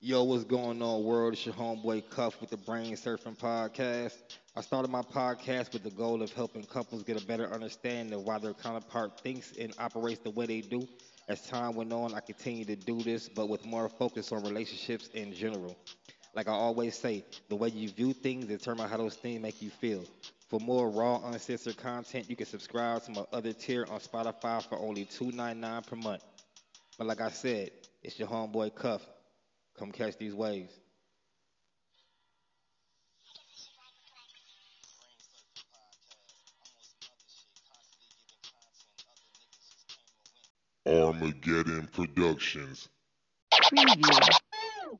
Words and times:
Yo, 0.00 0.22
what's 0.22 0.44
going 0.44 0.80
on, 0.80 1.02
world? 1.02 1.32
It's 1.32 1.44
your 1.44 1.56
homeboy 1.56 2.08
Cuff 2.08 2.40
with 2.40 2.50
the 2.50 2.56
Brain 2.56 2.94
Surfing 2.94 3.36
Podcast. 3.36 4.14
I 4.54 4.60
started 4.60 4.92
my 4.92 5.02
podcast 5.02 5.72
with 5.72 5.82
the 5.82 5.90
goal 5.90 6.22
of 6.22 6.32
helping 6.32 6.62
couples 6.62 7.02
get 7.02 7.20
a 7.20 7.26
better 7.26 7.52
understanding 7.52 8.14
of 8.14 8.22
why 8.22 8.38
their 8.38 8.54
counterpart 8.54 9.20
thinks 9.20 9.56
and 9.58 9.74
operates 9.76 10.20
the 10.20 10.30
way 10.30 10.46
they 10.46 10.60
do. 10.60 10.86
As 11.28 11.44
time 11.48 11.74
went 11.74 11.92
on, 11.92 12.14
I 12.14 12.20
continue 12.20 12.64
to 12.66 12.76
do 12.76 13.02
this, 13.02 13.28
but 13.28 13.48
with 13.48 13.66
more 13.66 13.88
focus 13.88 14.30
on 14.30 14.44
relationships 14.44 15.08
in 15.14 15.34
general. 15.34 15.76
Like 16.32 16.46
I 16.46 16.52
always 16.52 16.96
say, 16.96 17.24
the 17.48 17.56
way 17.56 17.70
you 17.70 17.88
view 17.88 18.12
things 18.12 18.44
determines 18.44 18.92
how 18.92 18.98
those 18.98 19.16
things 19.16 19.42
make 19.42 19.60
you 19.60 19.70
feel. 19.70 20.04
For 20.48 20.60
more 20.60 20.90
raw, 20.90 21.20
uncensored 21.24 21.76
content, 21.76 22.30
you 22.30 22.36
can 22.36 22.46
subscribe 22.46 23.02
to 23.06 23.10
my 23.10 23.24
other 23.32 23.52
tier 23.52 23.84
on 23.90 23.98
Spotify 23.98 24.62
for 24.62 24.78
only 24.78 25.06
$2.99 25.06 25.86
per 25.88 25.96
month. 25.96 26.22
But 26.96 27.08
like 27.08 27.20
I 27.20 27.30
said, 27.30 27.72
it's 28.04 28.16
your 28.16 28.28
homeboy 28.28 28.76
Cuff. 28.76 29.02
Come 29.78 29.92
catch 29.92 30.16
these 30.18 30.34
waves. 30.34 30.72
Armageddon 40.86 41.88
Productions. 41.92 42.88
Preview. 43.52 44.98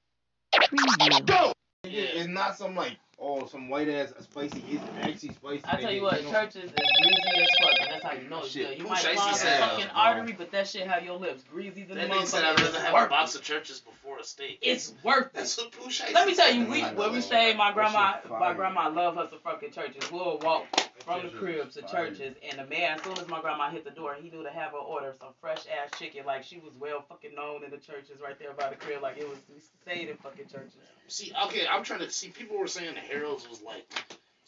Preview. 0.54 1.52
Yeah, 1.84 2.02
it's 2.02 2.28
not 2.28 2.56
some 2.58 2.74
like 2.76 2.98
oh 3.18 3.46
some 3.46 3.68
white 3.68 3.88
ass 3.88 4.12
spicy. 4.20 4.62
It's 4.68 4.82
actually 5.00 5.34
spicy. 5.34 5.62
I 5.64 5.76
tell 5.76 5.88
They- 5.88 5.96
you 5.96 6.02
what, 6.02 6.22
they 6.22 6.30
Church's 6.30 6.56
is 6.64 6.70
greasy 6.72 7.40
as 7.40 7.48
fuck, 7.60 7.80
and 7.80 7.90
that's 7.90 8.04
how 8.04 8.12
you 8.12 8.28
know 8.28 8.40
it's 8.40 8.50
Shit. 8.50 8.76
You 8.76 8.82
who 8.84 8.90
might 8.90 9.02
Shicey 9.04 9.14
clog 9.14 9.34
a 9.34 9.58
fucking 9.58 9.84
bro? 9.86 9.94
artery, 9.94 10.32
but 10.32 10.50
that 10.50 10.68
shit 10.68 10.86
have 10.86 11.04
your 11.04 11.16
lips 11.16 11.44
greasy 11.44 11.84
than 11.84 11.96
the 11.96 12.06
That 12.06 12.10
nigga 12.10 12.26
said 12.26 12.44
I'd 12.44 12.56
motherfucker. 12.56 12.64
rather 12.74 12.80
have 12.80 13.06
a 13.06 13.08
box 13.08 13.34
of 13.36 13.42
Church's 13.42 13.80
before 13.80 14.07
a 14.20 14.24
steak. 14.24 14.58
It's 14.62 14.94
worth 15.02 15.26
it. 15.26 15.34
That's 15.34 15.56
what 15.58 15.72
Pooh 15.72 15.90
Let 16.12 16.26
me 16.26 16.34
tell 16.34 16.52
you, 16.52 16.62
said. 16.62 16.70
we 16.70 16.82
I 16.82 16.92
when 16.92 17.10
we 17.10 17.16
know. 17.16 17.20
stay, 17.20 17.54
my 17.54 17.72
grandma, 17.72 18.16
my 18.28 18.54
grandma 18.54 18.88
love 18.88 19.16
her 19.16 19.28
some 19.30 19.40
fucking 19.40 19.72
Church's. 19.72 20.10
We'll 20.10 20.38
walk 20.38 20.66
from 21.04 21.22
the 21.22 21.30
shit 21.30 21.38
cribs 21.38 21.74
to 21.76 21.82
Church's, 21.82 22.34
and 22.48 22.58
the 22.58 22.66
man, 22.66 22.98
as 22.98 23.02
soon 23.02 23.18
as 23.18 23.28
my 23.28 23.40
grandma 23.40 23.70
hit 23.70 23.84
the 23.84 23.90
door, 23.90 24.16
he 24.20 24.30
knew 24.30 24.42
to 24.42 24.50
have 24.50 24.72
her 24.72 24.78
order 24.78 25.14
some 25.20 25.30
fresh 25.40 25.64
ass 25.66 25.98
chicken. 25.98 26.24
Like 26.26 26.44
she 26.44 26.58
was 26.58 26.74
well 26.78 27.04
fucking 27.08 27.34
known 27.34 27.64
in 27.64 27.70
the 27.70 27.78
Church's 27.78 28.20
right 28.22 28.38
there 28.38 28.52
by 28.52 28.70
the 28.70 28.76
crib. 28.76 29.02
Like 29.02 29.18
it 29.18 29.28
was 29.28 29.38
we 29.48 29.60
stayed 29.82 30.08
in 30.08 30.16
fucking 30.18 30.46
Church's. 30.48 30.74
See, 31.08 31.32
okay, 31.46 31.66
I'm 31.70 31.84
trying 31.84 32.00
to 32.00 32.10
see. 32.10 32.28
People 32.30 32.58
were 32.58 32.66
saying 32.66 32.94
the 32.94 33.00
Harold's 33.00 33.48
was 33.48 33.62
like. 33.62 33.86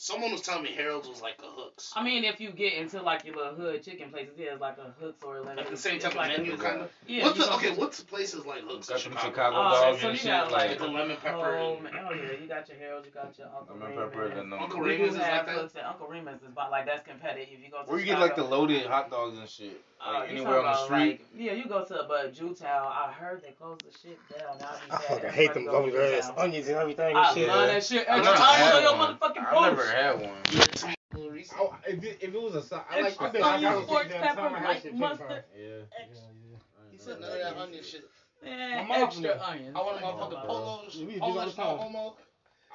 Someone 0.03 0.33
was 0.33 0.41
telling 0.41 0.63
me 0.63 0.71
Harold's 0.73 1.07
was 1.07 1.21
like 1.21 1.35
a 1.41 1.47
hooks. 1.47 1.93
I 1.95 2.03
mean, 2.03 2.25
if 2.25 2.41
you 2.41 2.53
get 2.53 2.73
into 2.73 3.03
like 3.03 3.23
your 3.27 3.37
little 3.37 3.55
hood 3.55 3.83
chicken 3.83 4.09
places, 4.09 4.33
yeah, 4.39 4.53
it's 4.53 4.61
like 4.63 4.79
a 4.79 4.95
hooks 4.99 5.23
or 5.23 5.37
a 5.37 5.43
Like 5.43 5.69
the 5.69 5.77
same 5.77 5.99
type 5.99 6.13
of 6.13 6.17
like 6.17 6.39
menu, 6.39 6.57
kind 6.57 6.81
of. 6.81 6.91
Yeah. 7.07 7.25
what's 7.25 7.39
you 7.39 7.45
the, 7.45 7.53
okay, 7.57 7.71
what's 7.77 7.99
the 7.99 8.07
places 8.07 8.47
like 8.47 8.63
hooks 8.63 8.89
Got 8.89 9.01
some 9.01 9.13
Chicago? 9.13 9.29
Chicago 9.31 9.57
Oh, 9.59 9.71
dogs 9.93 10.01
so 10.01 10.09
and 10.09 10.17
you 10.17 10.23
shit. 10.23 10.31
got, 10.31 10.53
like, 10.53 10.71
Like 10.71 10.79
the 10.79 10.87
lemon 10.87 11.17
pepper. 11.23 11.37
Oh, 11.59 11.77
and- 11.77 11.87
oh 11.89 12.15
yeah, 12.15 12.41
you 12.41 12.49
got 12.49 12.67
your 12.71 12.79
Harold's, 12.79 13.09
you 13.09 13.13
got 13.13 13.37
your 13.37 13.49
Uncle 13.49 13.77
Lemon 13.77 13.91
Remus. 13.99 14.11
pepper, 14.15 14.29
the 14.31 14.35
number. 14.37 14.57
Uncle 14.57 14.81
Remus 14.81 15.11
is 15.11 15.17
like 15.19 15.27
that? 15.27 15.49
hooks 15.49 15.77
at 15.77 15.85
Uncle 15.85 16.07
Remus 16.09 16.41
is 16.41 16.49
about 16.49 16.71
like 16.71 16.87
that's 16.87 17.07
competitive. 17.07 17.49
If 17.53 17.63
You 17.63 17.71
go 17.71 17.85
to 17.85 17.91
Where 17.91 17.99
you 18.01 18.07
get 18.07 18.19
like 18.21 18.37
the 18.37 18.45
loaded 18.45 18.87
hot 18.87 19.11
dogs 19.11 19.37
and 19.39 19.47
shit. 19.51 19.83
Uh, 20.05 20.13
Like 20.21 20.31
you 20.31 20.37
anywhere 20.37 20.59
on 20.61 20.65
the 20.65 20.85
street. 20.85 20.97
about, 20.97 21.09
Like, 21.09 21.27
yeah, 21.37 21.53
you 21.53 21.67
go 21.67 21.85
to 21.85 22.05
but 22.09 22.33
Jewtown. 22.35 22.87
I 22.93 23.13
heard 23.13 23.43
they 23.43 23.53
closed 23.53 23.83
the 23.85 23.93
shit 23.99 24.19
down. 24.31 24.59
Now 24.59 24.71
I 24.71 24.85
be 24.85 24.91
fucking 24.91 25.21
sad. 25.23 25.35
hate 25.35 25.55
them 25.55 25.69
Everybody 25.69 25.93
loaded 25.93 26.13
go 26.13 26.19
ass 26.19 26.31
onions 26.37 26.69
and 26.69 26.77
everything. 26.77 27.17
I 27.17 27.29
and 27.29 27.37
shit. 27.39 27.49
love 27.49 27.67
that 27.69 27.85
shit. 27.85 28.09
I 28.09 28.19
Extra 28.19 28.33
never 28.33 28.43
onions 28.43 28.57
had 28.61 28.75
on 28.75 28.83
your 28.83 28.97
one. 28.97 29.17
motherfucking 29.19 29.47
I 29.53 29.69
never 29.69 29.87
had 29.87 30.21
one. 30.21 30.37
Yeah, 30.51 30.61
to 30.63 30.87
me, 30.87 30.95
Little 31.15 31.31
Reese. 31.31 31.51
Oh, 31.59 31.77
if 31.87 32.05
it, 32.05 32.19
if 32.23 32.35
it 32.35 32.43
was 32.43 32.55
a 32.55 32.63
si- 32.63 32.75
I 32.89 33.01
like 33.01 33.05
Extra 33.21 33.27
I 33.45 33.55
onion, 33.55 33.73
got 33.73 33.85
sports 33.85 34.09
pepper, 34.13 34.37
time, 34.37 34.53
white 34.65 34.95
mustard. 34.95 35.29
time. 35.29 35.43
Yeah. 35.59 35.67
Extra. 36.01 36.29
I 36.31 36.93
He 36.93 36.99
said 36.99 37.21
never 37.21 37.21
none 37.21 37.31
of 37.33 37.55
that 37.57 37.63
onion 37.63 37.85
shit. 37.85 38.05
Man, 38.43 38.77
My 38.77 38.83
mom 38.89 39.03
extra 39.09 39.31
from 39.33 39.41
onions. 39.43 39.77
I 39.77 39.81
want 39.83 39.97
a 39.97 40.01
Fuck 40.01 40.15
motherfucking 40.17 40.49
all 40.49 40.81
polos. 40.81 40.97
We 40.97 41.01
used 41.03 41.13
to 41.13 41.15
do 41.15 41.21
Polish, 41.21 41.37
all 41.37 41.45
the 41.45 41.61
no 41.61 41.77
homo. 41.77 42.17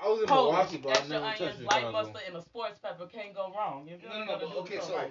I 0.03 0.07
was 0.09 0.21
in 0.21 0.27
Polish, 0.27 0.51
Milwaukee, 0.51 0.77
but 0.77 0.89
I 0.89 0.91
extra 0.99 1.09
never 1.09 1.25
touched 1.25 1.41
onions, 1.41 1.59
it. 1.61 1.71
light 1.71 1.91
mustard, 1.91 2.21
and 2.27 2.35
a 2.37 2.41
sports 2.41 2.79
pepper 2.79 3.05
can't 3.07 3.33
go 3.33 3.51
wrong. 3.55 3.87
You 3.89 3.97
feel 3.97 4.09
No, 4.09 4.19
me? 4.19 4.25
no, 4.25 4.33
no, 4.37 4.39
but 4.47 4.57
okay, 4.57 4.79
so, 4.79 5.01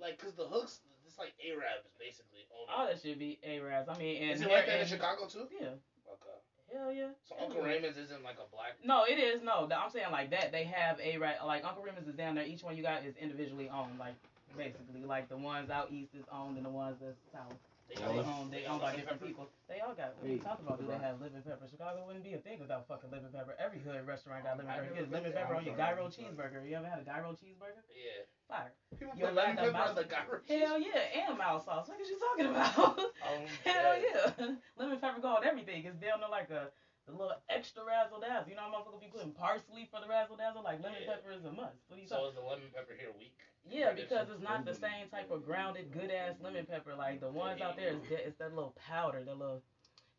like, 0.00 0.18
cause 0.18 0.34
the 0.34 0.44
hooks, 0.44 0.80
it's 1.18 1.26
like 1.26 1.34
Arabs, 1.42 1.90
basically. 1.98 2.46
All 2.70 2.86
that 2.86 3.00
should 3.02 3.18
be 3.18 3.38
Arabs. 3.42 3.88
I 3.88 3.98
mean, 3.98 4.22
and 4.22 4.30
Is 4.32 4.42
it 4.42 4.50
like 4.50 4.66
that 4.66 4.74
in 4.76 4.80
and- 4.82 4.88
Chicago, 4.88 5.26
too? 5.26 5.48
Yeah. 5.50 5.74
Okay. 6.06 6.38
Hell 6.72 6.92
yeah. 6.92 7.08
So 7.28 7.34
Uncle 7.42 7.62
Raymond's 7.62 7.96
isn't 7.98 8.22
like 8.22 8.36
a 8.36 8.46
black. 8.54 8.76
No, 8.84 9.04
it 9.04 9.18
is 9.18 9.42
no. 9.42 9.68
I'm 9.72 9.90
saying 9.90 10.12
like 10.12 10.30
that. 10.30 10.52
They 10.52 10.64
have 10.64 11.00
a 11.00 11.16
right. 11.18 11.36
Like 11.44 11.64
Uncle 11.64 11.82
Remus 11.82 12.06
is 12.06 12.14
down 12.14 12.34
there. 12.34 12.44
Each 12.44 12.62
one 12.62 12.76
you 12.76 12.82
got 12.82 13.04
is 13.04 13.16
individually 13.16 13.70
owned. 13.72 13.98
Like 13.98 14.14
basically, 14.56 15.02
like 15.06 15.28
the 15.28 15.36
ones 15.36 15.70
out 15.70 15.90
east 15.90 16.14
is 16.14 16.24
owned 16.30 16.56
and 16.56 16.66
the 16.66 16.70
ones 16.70 16.96
that's 17.00 17.16
south. 17.32 17.56
They 17.88 17.96
got 17.96 18.12
own. 18.12 18.50
They 18.52 18.68
owned 18.68 18.84
by 18.84 18.96
different 18.96 19.24
people. 19.24 19.48
They 19.64 19.80
all 19.80 19.96
got. 19.96 20.12
What 20.20 20.28
are 20.28 20.32
you 20.32 20.44
talking 20.44 20.66
about? 20.66 20.76
Do 20.76 20.86
they 20.86 21.00
have 21.00 21.20
lemon 21.24 21.40
pepper? 21.40 21.64
Chicago 21.64 22.04
wouldn't 22.04 22.24
be 22.24 22.36
a 22.36 22.42
thing 22.44 22.60
without 22.60 22.84
fucking 22.86 23.08
lemon 23.08 23.32
pepper. 23.32 23.56
Every 23.56 23.80
hood 23.80 24.04
restaurant 24.04 24.44
got 24.44 24.60
lemon 24.60 24.68
I've 24.68 24.92
pepper. 24.92 25.08
Get 25.08 25.12
lemon 25.12 25.32
pepper 25.32 25.54
on 25.56 25.64
your 25.64 25.76
gyro 25.76 26.12
cheeseburger. 26.12 26.68
You 26.68 26.76
ever 26.76 26.88
had 26.88 27.00
a 27.00 27.06
gyro 27.08 27.32
cheeseburger? 27.32 27.80
Yeah. 27.88 28.28
Fire. 28.44 28.72
People 28.92 29.16
You 29.16 29.24
put 29.24 29.32
ever 29.32 29.40
lemon 29.40 29.56
had 29.56 29.72
that 29.72 29.72
pepper 29.72 29.88
on 29.88 29.94
the 29.96 30.04
gyro 30.04 30.36
Hell 30.48 30.76
yeah, 30.76 31.24
and 31.24 31.38
mild 31.38 31.64
sauce. 31.64 31.88
What 31.88 32.00
is 32.00 32.12
you 32.12 32.20
talking 32.20 32.52
about? 32.52 32.98
Um, 33.24 33.48
Hell 33.64 33.96
yeah. 33.96 34.52
Lemon 34.76 35.00
pepper 35.02 35.20
go 35.24 35.40
on 35.40 35.44
everything. 35.48 35.84
It's 35.88 35.96
down 35.96 36.20
to 36.20 36.28
like 36.28 36.52
a 36.52 36.68
the 37.08 37.16
little 37.16 37.40
extra 37.48 37.82
razzle 37.84 38.20
dazzle. 38.20 38.48
You 38.52 38.56
know 38.56 38.68
how 38.68 38.72
motherfuckers 38.84 39.00
be 39.00 39.08
putting 39.08 39.32
parsley 39.32 39.88
for 39.90 40.00
the 40.00 40.08
razzle 40.08 40.36
dazzle? 40.36 40.62
Like 40.62 40.82
lemon 40.84 41.00
Yeah. 41.02 41.16
pepper 41.16 41.32
is 41.32 41.44
a 41.44 41.52
must. 41.52 41.80
What 41.88 41.96
are 41.96 42.02
you 42.04 42.06
So 42.06 42.16
talking 42.16 42.28
is 42.28 42.34
the 42.36 42.44
lemon 42.44 42.70
pepper 42.74 42.92
here 42.94 43.12
weak? 43.18 43.36
Yeah, 43.64 43.92
because 43.92 44.28
it's 44.30 44.42
not 44.44 44.64
the 44.64 44.74
same 44.74 45.08
type 45.08 45.30
of 45.30 45.44
grounded 45.44 45.92
good 45.92 46.10
ass 46.10 46.36
lemon 46.40 46.66
pepper. 46.66 46.94
Like 46.94 47.20
the 47.20 47.28
ones 47.32 47.60
out 47.60 47.76
there 47.76 47.96
is 47.96 48.02
that 48.12 48.26
it's 48.28 48.38
that 48.38 48.54
little 48.54 48.76
powder, 48.86 49.24
that 49.24 49.38
little 49.38 49.62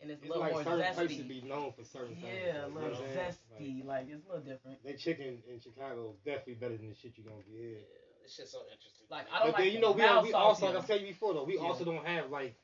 and 0.02 0.10
it's 0.10 0.24
a 0.24 0.28
little 0.28 0.42
like 0.42 0.54
more 0.54 0.64
certain 0.64 0.94
places 0.94 1.18
zesty. 1.26 1.28
be 1.28 1.42
known 1.42 1.74
for 1.74 1.84
certain 1.84 2.16
things. 2.16 2.34
Yeah, 2.34 2.66
a 2.66 2.68
you 2.70 2.74
know 2.74 2.82
little 2.82 2.98
I'm 2.98 3.14
saying? 3.14 3.36
zesty. 3.60 3.86
Like 3.86 4.08
it's 4.10 4.26
a 4.26 4.28
little 4.28 4.44
different. 4.44 4.80
Like, 4.84 4.96
that 4.96 5.00
chicken 5.00 5.44
in 5.48 5.60
Chicago 5.60 6.12
is 6.12 6.20
definitely 6.26 6.56
better 6.56 6.78
than 6.78 6.90
the 6.90 6.96
shit 6.96 7.18
you 7.18 7.24
gonna 7.24 7.44
Yeah. 7.48 7.78
get. 7.84 8.22
This 8.24 8.36
shit's 8.36 8.52
so 8.52 8.62
interesting. 8.72 9.06
Like 9.10 9.26
I 9.32 9.40
don't 9.40 9.48
But 9.52 9.54
like 9.60 9.64
then 9.66 9.74
you 9.74 9.80
know 9.82 9.92
we, 9.92 10.02
we 10.02 10.32
sauce 10.32 10.34
also 10.34 10.66
like 10.66 10.76
here. 10.76 10.84
I 10.84 10.86
said 10.88 11.02
before 11.08 11.34
though 11.34 11.44
we 11.44 11.56
Yeah. 11.56 11.62
also 11.68 11.84
don't 11.86 12.06
have 12.06 12.30
like 12.32 12.56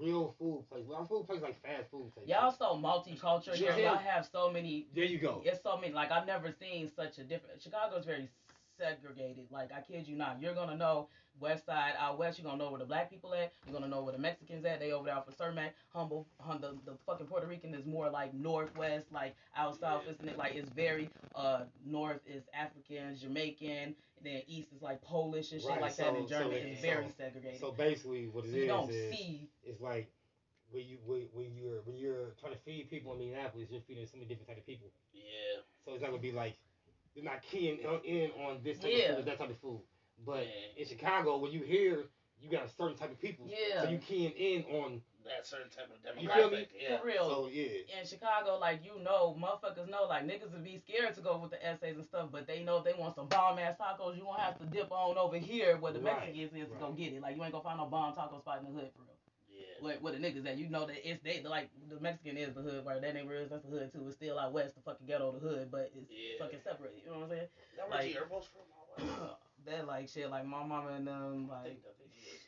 real 0.00 0.34
food 0.38 0.64
place. 0.70 0.84
Our 0.94 1.06
food 1.06 1.26
places 1.26 1.42
like 1.42 1.62
fast 1.62 1.90
food 1.90 2.12
place. 2.14 2.28
Y'all 2.28 2.52
so 2.52 2.74
multicultural 2.76 3.54
here. 3.54 3.76
Y'all 3.78 3.96
have 3.96 4.28
so 4.30 4.50
many 4.50 4.86
There 4.94 5.04
you 5.04 5.18
go. 5.18 5.42
It's 5.44 5.62
so 5.62 5.76
many. 5.76 5.92
Like 5.92 6.10
I've 6.10 6.26
never 6.26 6.52
seen 6.60 6.90
such 6.94 7.18
a 7.18 7.24
different. 7.24 7.62
Chicago's 7.62 8.04
very 8.04 8.28
segregated. 8.78 9.46
Like 9.50 9.70
I 9.72 9.80
kid 9.80 10.06
you 10.06 10.16
not. 10.16 10.40
You're 10.40 10.54
gonna 10.54 10.76
know 10.76 11.08
West 11.40 11.66
Side 11.66 11.92
out 11.98 12.18
west. 12.18 12.38
You're 12.38 12.46
gonna 12.50 12.62
know 12.62 12.70
where 12.70 12.78
the 12.78 12.84
black 12.84 13.10
people 13.10 13.34
at. 13.34 13.52
You're 13.66 13.74
gonna 13.74 13.88
know 13.88 14.02
where 14.02 14.12
the 14.12 14.18
Mexicans 14.18 14.64
at. 14.64 14.80
They 14.80 14.92
over 14.92 15.06
there 15.06 15.22
for 15.24 15.32
Cermak. 15.32 15.70
Humboldt. 15.94 16.26
Hum, 16.40 16.60
the, 16.60 16.74
the 16.84 16.96
fucking 17.06 17.26
Puerto 17.26 17.46
Rican 17.46 17.74
is 17.74 17.86
more 17.86 18.10
like 18.10 18.34
northwest. 18.34 19.06
Like 19.12 19.34
out 19.56 19.78
south, 19.78 20.02
isn't 20.08 20.28
it? 20.28 20.36
Like 20.38 20.54
it's 20.54 20.70
very 20.70 21.10
uh 21.34 21.62
north 21.84 22.20
is 22.26 22.44
African, 22.54 23.16
Jamaican. 23.16 23.94
And 24.18 24.26
then 24.26 24.42
east 24.48 24.72
is 24.74 24.82
like 24.82 25.00
Polish 25.02 25.52
and 25.52 25.60
shit 25.60 25.70
Right, 25.70 25.80
like 25.80 25.96
that. 25.96 26.06
so- 26.06 26.16
And 26.16 26.28
German 26.28 26.50
so- 26.50 26.68
is 26.68 26.80
very 26.80 27.06
so- 27.06 27.14
segregated. 27.18 27.60
So 27.60 27.70
basically, 27.72 28.26
what 28.26 28.44
it 28.44 28.50
So 28.50 28.56
is 28.56 28.62
you 28.62 28.66
don't 28.66 28.90
is 28.90 29.14
see. 29.16 29.48
it's 29.62 29.80
like 29.80 30.10
when 30.70 30.84
you 30.86 30.98
when, 31.06 31.28
when 31.32 31.54
you're 31.54 31.80
when 31.84 31.96
you're 31.96 32.34
trying 32.40 32.52
to 32.52 32.58
feed 32.60 32.90
people 32.90 33.12
in 33.12 33.18
Minneapolis, 33.20 33.68
you're 33.70 33.80
feeding 33.82 34.04
so 34.06 34.16
many 34.16 34.28
different 34.28 34.48
type 34.48 34.58
of 34.58 34.66
people. 34.66 34.88
Yeah. 35.14 35.22
So 35.84 35.92
it's 35.92 36.02
not 36.02 36.10
gonna 36.10 36.20
be 36.20 36.32
like 36.32 36.56
they're 37.14 37.24
not 37.24 37.42
keying 37.42 37.78
in 38.04 38.30
on 38.44 38.60
this 38.62 38.78
type 38.78 38.90
Yeah. 38.92 39.04
of 39.04 39.16
food 39.16 39.18
or 39.20 39.22
that 39.30 39.38
type 39.38 39.50
of 39.50 39.58
food. 39.58 39.80
But 40.24 40.46
Yeah. 40.46 40.82
in 40.82 40.86
Chicago, 40.86 41.38
when 41.38 41.52
you 41.52 41.62
hear 41.62 42.04
you 42.40 42.48
got 42.48 42.64
a 42.66 42.68
certain 42.68 42.96
type 42.96 43.10
of 43.10 43.18
people, 43.20 43.46
Yeah. 43.48 43.82
so 43.82 43.88
you 43.88 43.98
keying 43.98 44.32
in 44.32 44.64
on. 44.76 45.02
That 45.24 45.44
certain 45.46 45.68
type 45.68 45.90
of 45.90 46.00
demographic. 46.02 46.22
You 46.22 46.28
feel 46.30 46.50
me? 46.50 46.68
Yeah. 46.80 46.98
For 46.98 47.06
real. 47.06 47.28
So 47.28 47.48
yeah, 47.48 47.98
in 48.00 48.06
Chicago, 48.06 48.56
like 48.58 48.82
you 48.84 48.98
know, 49.00 49.36
motherfuckers 49.38 49.88
know, 49.90 50.04
like 50.04 50.24
niggas 50.24 50.52
would 50.52 50.64
be 50.64 50.78
scared 50.78 51.14
to 51.16 51.20
go 51.20 51.36
with 51.36 51.50
the 51.50 51.62
essays 51.66 51.96
and 51.96 52.04
stuff, 52.06 52.30
but 52.32 52.46
they 52.46 52.62
know 52.62 52.78
if 52.78 52.84
they 52.84 52.94
want 52.94 53.14
some 53.16 53.26
bomb 53.28 53.58
ass 53.58 53.76
tacos, 53.78 54.16
you 54.16 54.24
won't 54.24 54.40
have 54.40 54.56
to 54.58 54.64
dip 54.66 54.90
on 54.90 55.18
over 55.18 55.36
here 55.36 55.76
where 55.76 55.92
the 55.92 56.00
Right, 56.00 56.20
Mexicans 56.20 56.54
is 56.54 56.68
to 56.70 56.76
go 56.76 56.92
get 56.92 57.12
it. 57.12 57.20
Like 57.20 57.36
you 57.36 57.42
ain't 57.42 57.52
gonna 57.52 57.64
find 57.64 57.78
no 57.78 57.86
bomb 57.86 58.14
taco 58.14 58.38
spot 58.38 58.60
in 58.60 58.72
the 58.72 58.80
hood 58.80 58.90
for 58.94 59.02
real. 59.02 59.16
Yeah. 59.50 59.64
Where, 59.80 59.96
where 59.98 60.12
the 60.14 60.18
niggas 60.18 60.46
at, 60.46 60.56
you 60.56 60.68
know 60.70 60.86
that 60.86 60.96
it's 61.06 61.22
they 61.22 61.42
like 61.42 61.68
the 61.90 62.00
Mexican 62.00 62.38
is 62.38 62.54
the 62.54 62.62
hood, 62.62 62.84
where 62.86 62.98
that 63.00 63.14
nigga 63.14 63.42
is 63.44 63.50
that's 63.50 63.64
the 63.64 63.70
hood 63.70 63.92
too. 63.92 64.06
It's 64.06 64.16
still 64.16 64.38
out 64.38 64.52
west, 64.52 64.76
the 64.76 64.80
fucking 64.82 65.06
ghetto, 65.08 65.32
the 65.32 65.40
hood, 65.40 65.70
but 65.70 65.90
it's 65.94 66.08
Yeah. 66.10 66.38
fucking 66.38 66.60
separate. 66.62 66.94
You 67.04 67.10
know 67.10 67.16
what 67.18 67.22
I'm 67.24 67.28
saying? 67.30 67.42
Is 67.42 67.76
that 67.76 67.88
where 67.90 67.98
Like- 67.98 68.08
G 68.08 68.12
Herbo's 68.14 68.46
from? 68.46 69.30
That 69.68 69.86
like 69.86 70.08
shit, 70.08 70.30
like 70.30 70.46
my 70.46 70.64
mama 70.64 70.92
and 70.96 71.06
them 71.06 71.48
like 71.50 71.64
think, 71.64 71.84
I 71.84 71.92
think 72.00 72.10
he 72.14 72.30
is. 72.30 72.40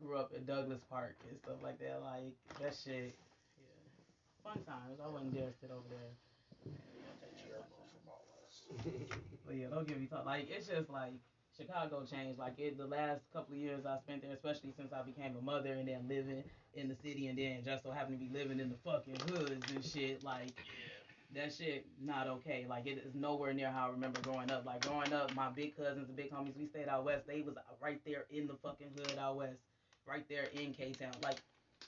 grew 0.00 0.16
up 0.16 0.32
in 0.36 0.44
Douglas 0.44 0.82
Park 0.88 1.16
and 1.28 1.38
stuff 1.38 1.56
like 1.62 1.78
that. 1.80 2.00
Like 2.02 2.32
that 2.60 2.76
shit, 2.78 3.18
yeah, 3.58 4.44
fun 4.44 4.62
times. 4.62 5.00
I 5.04 5.08
wouldn't 5.10 5.34
dare 5.34 5.50
sit 5.60 5.70
over 5.70 5.88
there. 5.90 6.14
I 6.64 7.14
think 7.18 7.36
G 7.36 7.50
Herbo's 7.50 7.90
from 7.90 8.06
all 8.06 8.22
west. 8.30 8.70
But 9.46 9.56
yeah, 9.56 9.66
don't 9.68 9.88
get 9.88 9.98
me 10.00 10.06
talk. 10.06 10.26
Like 10.26 10.48
it's 10.48 10.68
just 10.68 10.90
like 10.90 11.14
Chicago 11.56 12.04
changed. 12.08 12.38
Like 12.38 12.58
it, 12.58 12.78
the 12.78 12.86
last 12.86 13.22
couple 13.32 13.54
of 13.54 13.60
years 13.60 13.84
I 13.84 13.98
spent 13.98 14.22
there, 14.22 14.32
especially 14.32 14.72
since 14.76 14.92
I 14.92 15.02
became 15.02 15.34
a 15.36 15.42
mother 15.42 15.72
and 15.72 15.88
then 15.88 16.06
living 16.08 16.44
in 16.74 16.88
the 16.88 16.94
city 16.94 17.26
and 17.26 17.36
then 17.36 17.62
just 17.64 17.82
so 17.82 17.90
happened 17.90 18.20
to 18.20 18.24
be 18.24 18.30
living 18.32 18.60
in 18.60 18.70
the 18.70 18.78
fucking 18.84 19.16
hoods 19.28 19.66
and 19.74 19.84
shit. 19.84 20.22
Like 20.22 20.54
that 21.34 21.52
shit 21.52 21.86
not 22.02 22.26
okay. 22.26 22.66
Like 22.68 22.86
it 22.86 23.02
is 23.06 23.14
nowhere 23.14 23.52
near 23.52 23.70
how 23.70 23.88
I 23.88 23.90
remember 23.90 24.20
growing 24.20 24.50
up. 24.50 24.64
Like 24.64 24.86
growing 24.86 25.12
up, 25.12 25.34
my 25.34 25.48
big 25.50 25.76
cousins 25.76 26.08
and 26.08 26.16
big 26.16 26.30
homies, 26.32 26.56
we 26.56 26.66
stayed 26.66 26.88
out 26.88 27.04
west. 27.04 27.26
They 27.26 27.42
was 27.42 27.54
right 27.80 28.00
there 28.04 28.24
in 28.30 28.46
the 28.46 28.54
fucking 28.62 28.88
hood 28.96 29.18
out 29.18 29.36
west, 29.36 29.58
right 30.06 30.28
there 30.28 30.48
in 30.54 30.72
K 30.72 30.92
Town. 30.92 31.12
Like 31.22 31.40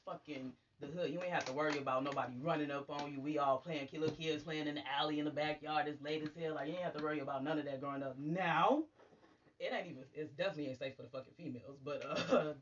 fucking 0.04 0.52
the 0.80 0.86
hood. 0.86 1.10
You 1.10 1.20
ain't 1.22 1.32
have 1.32 1.44
to 1.46 1.52
worry 1.52 1.78
about 1.78 2.04
nobody 2.04 2.34
running 2.40 2.70
up 2.70 2.90
on 2.90 3.12
you. 3.12 3.20
We 3.20 3.38
all 3.38 3.58
playing 3.58 3.88
killer 3.88 4.10
kids 4.10 4.42
playing 4.42 4.66
in 4.66 4.76
the 4.76 4.82
alley 4.98 5.18
in 5.18 5.24
the 5.24 5.30
backyard. 5.30 5.88
It's 5.88 6.02
late 6.02 6.22
as 6.22 6.30
hell. 6.40 6.54
Like 6.54 6.68
you 6.68 6.74
ain't 6.74 6.82
have 6.82 6.96
to 6.96 7.02
worry 7.02 7.20
about 7.20 7.44
none 7.44 7.58
of 7.58 7.64
that 7.64 7.80
growing 7.80 8.02
up. 8.02 8.16
Now, 8.18 8.84
it 9.58 9.72
ain't 9.72 9.86
even. 9.86 10.04
It's 10.14 10.32
definitely 10.32 10.68
ain't 10.68 10.78
safe 10.78 10.96
for 10.96 11.02
the 11.02 11.08
fucking 11.08 11.34
females. 11.36 11.78
But 11.84 12.04
uh, 12.04 12.16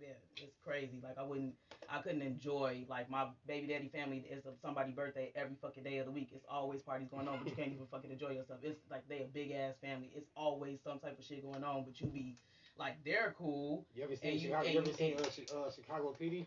yeah, 0.00 0.14
it's 0.36 0.56
crazy. 0.64 0.98
Like 1.02 1.18
I 1.18 1.22
wouldn't. 1.22 1.54
I 1.92 2.00
couldn't 2.00 2.22
enjoy 2.22 2.86
like 2.88 3.10
my 3.10 3.26
baby 3.46 3.66
daddy 3.66 3.88
family 3.88 4.24
is 4.30 4.44
somebody's 4.62 4.94
birthday 4.94 5.30
every 5.36 5.56
fucking 5.60 5.84
day 5.84 5.98
of 5.98 6.06
the 6.06 6.12
week. 6.12 6.30
It's 6.34 6.46
always 6.50 6.80
parties 6.80 7.08
going 7.10 7.28
on, 7.28 7.38
but 7.38 7.50
you 7.50 7.54
can't 7.56 7.72
even 7.72 7.86
fucking 7.90 8.10
enjoy 8.10 8.30
yourself. 8.30 8.60
It's 8.62 8.80
like 8.90 9.06
they 9.08 9.18
a 9.18 9.26
big 9.26 9.50
ass 9.52 9.74
family. 9.82 10.10
It's 10.16 10.30
always 10.34 10.78
some 10.82 10.98
type 11.00 11.18
of 11.18 11.24
shit 11.24 11.42
going 11.42 11.62
on, 11.62 11.84
but 11.84 12.00
you 12.00 12.06
be 12.06 12.36
like 12.78 12.96
they're 13.04 13.34
cool. 13.36 13.84
You 13.94 14.04
ever 14.04 14.16
seen 14.16 14.34
you- 14.34 14.40
Chicago? 14.40 14.64
and 14.64 14.74
You 14.74 14.80
ever 14.80 14.92
seen 15.30 15.46
uh, 15.52 15.58
uh, 15.60 15.70
Chicago 15.70 16.16
PD? 16.18 16.46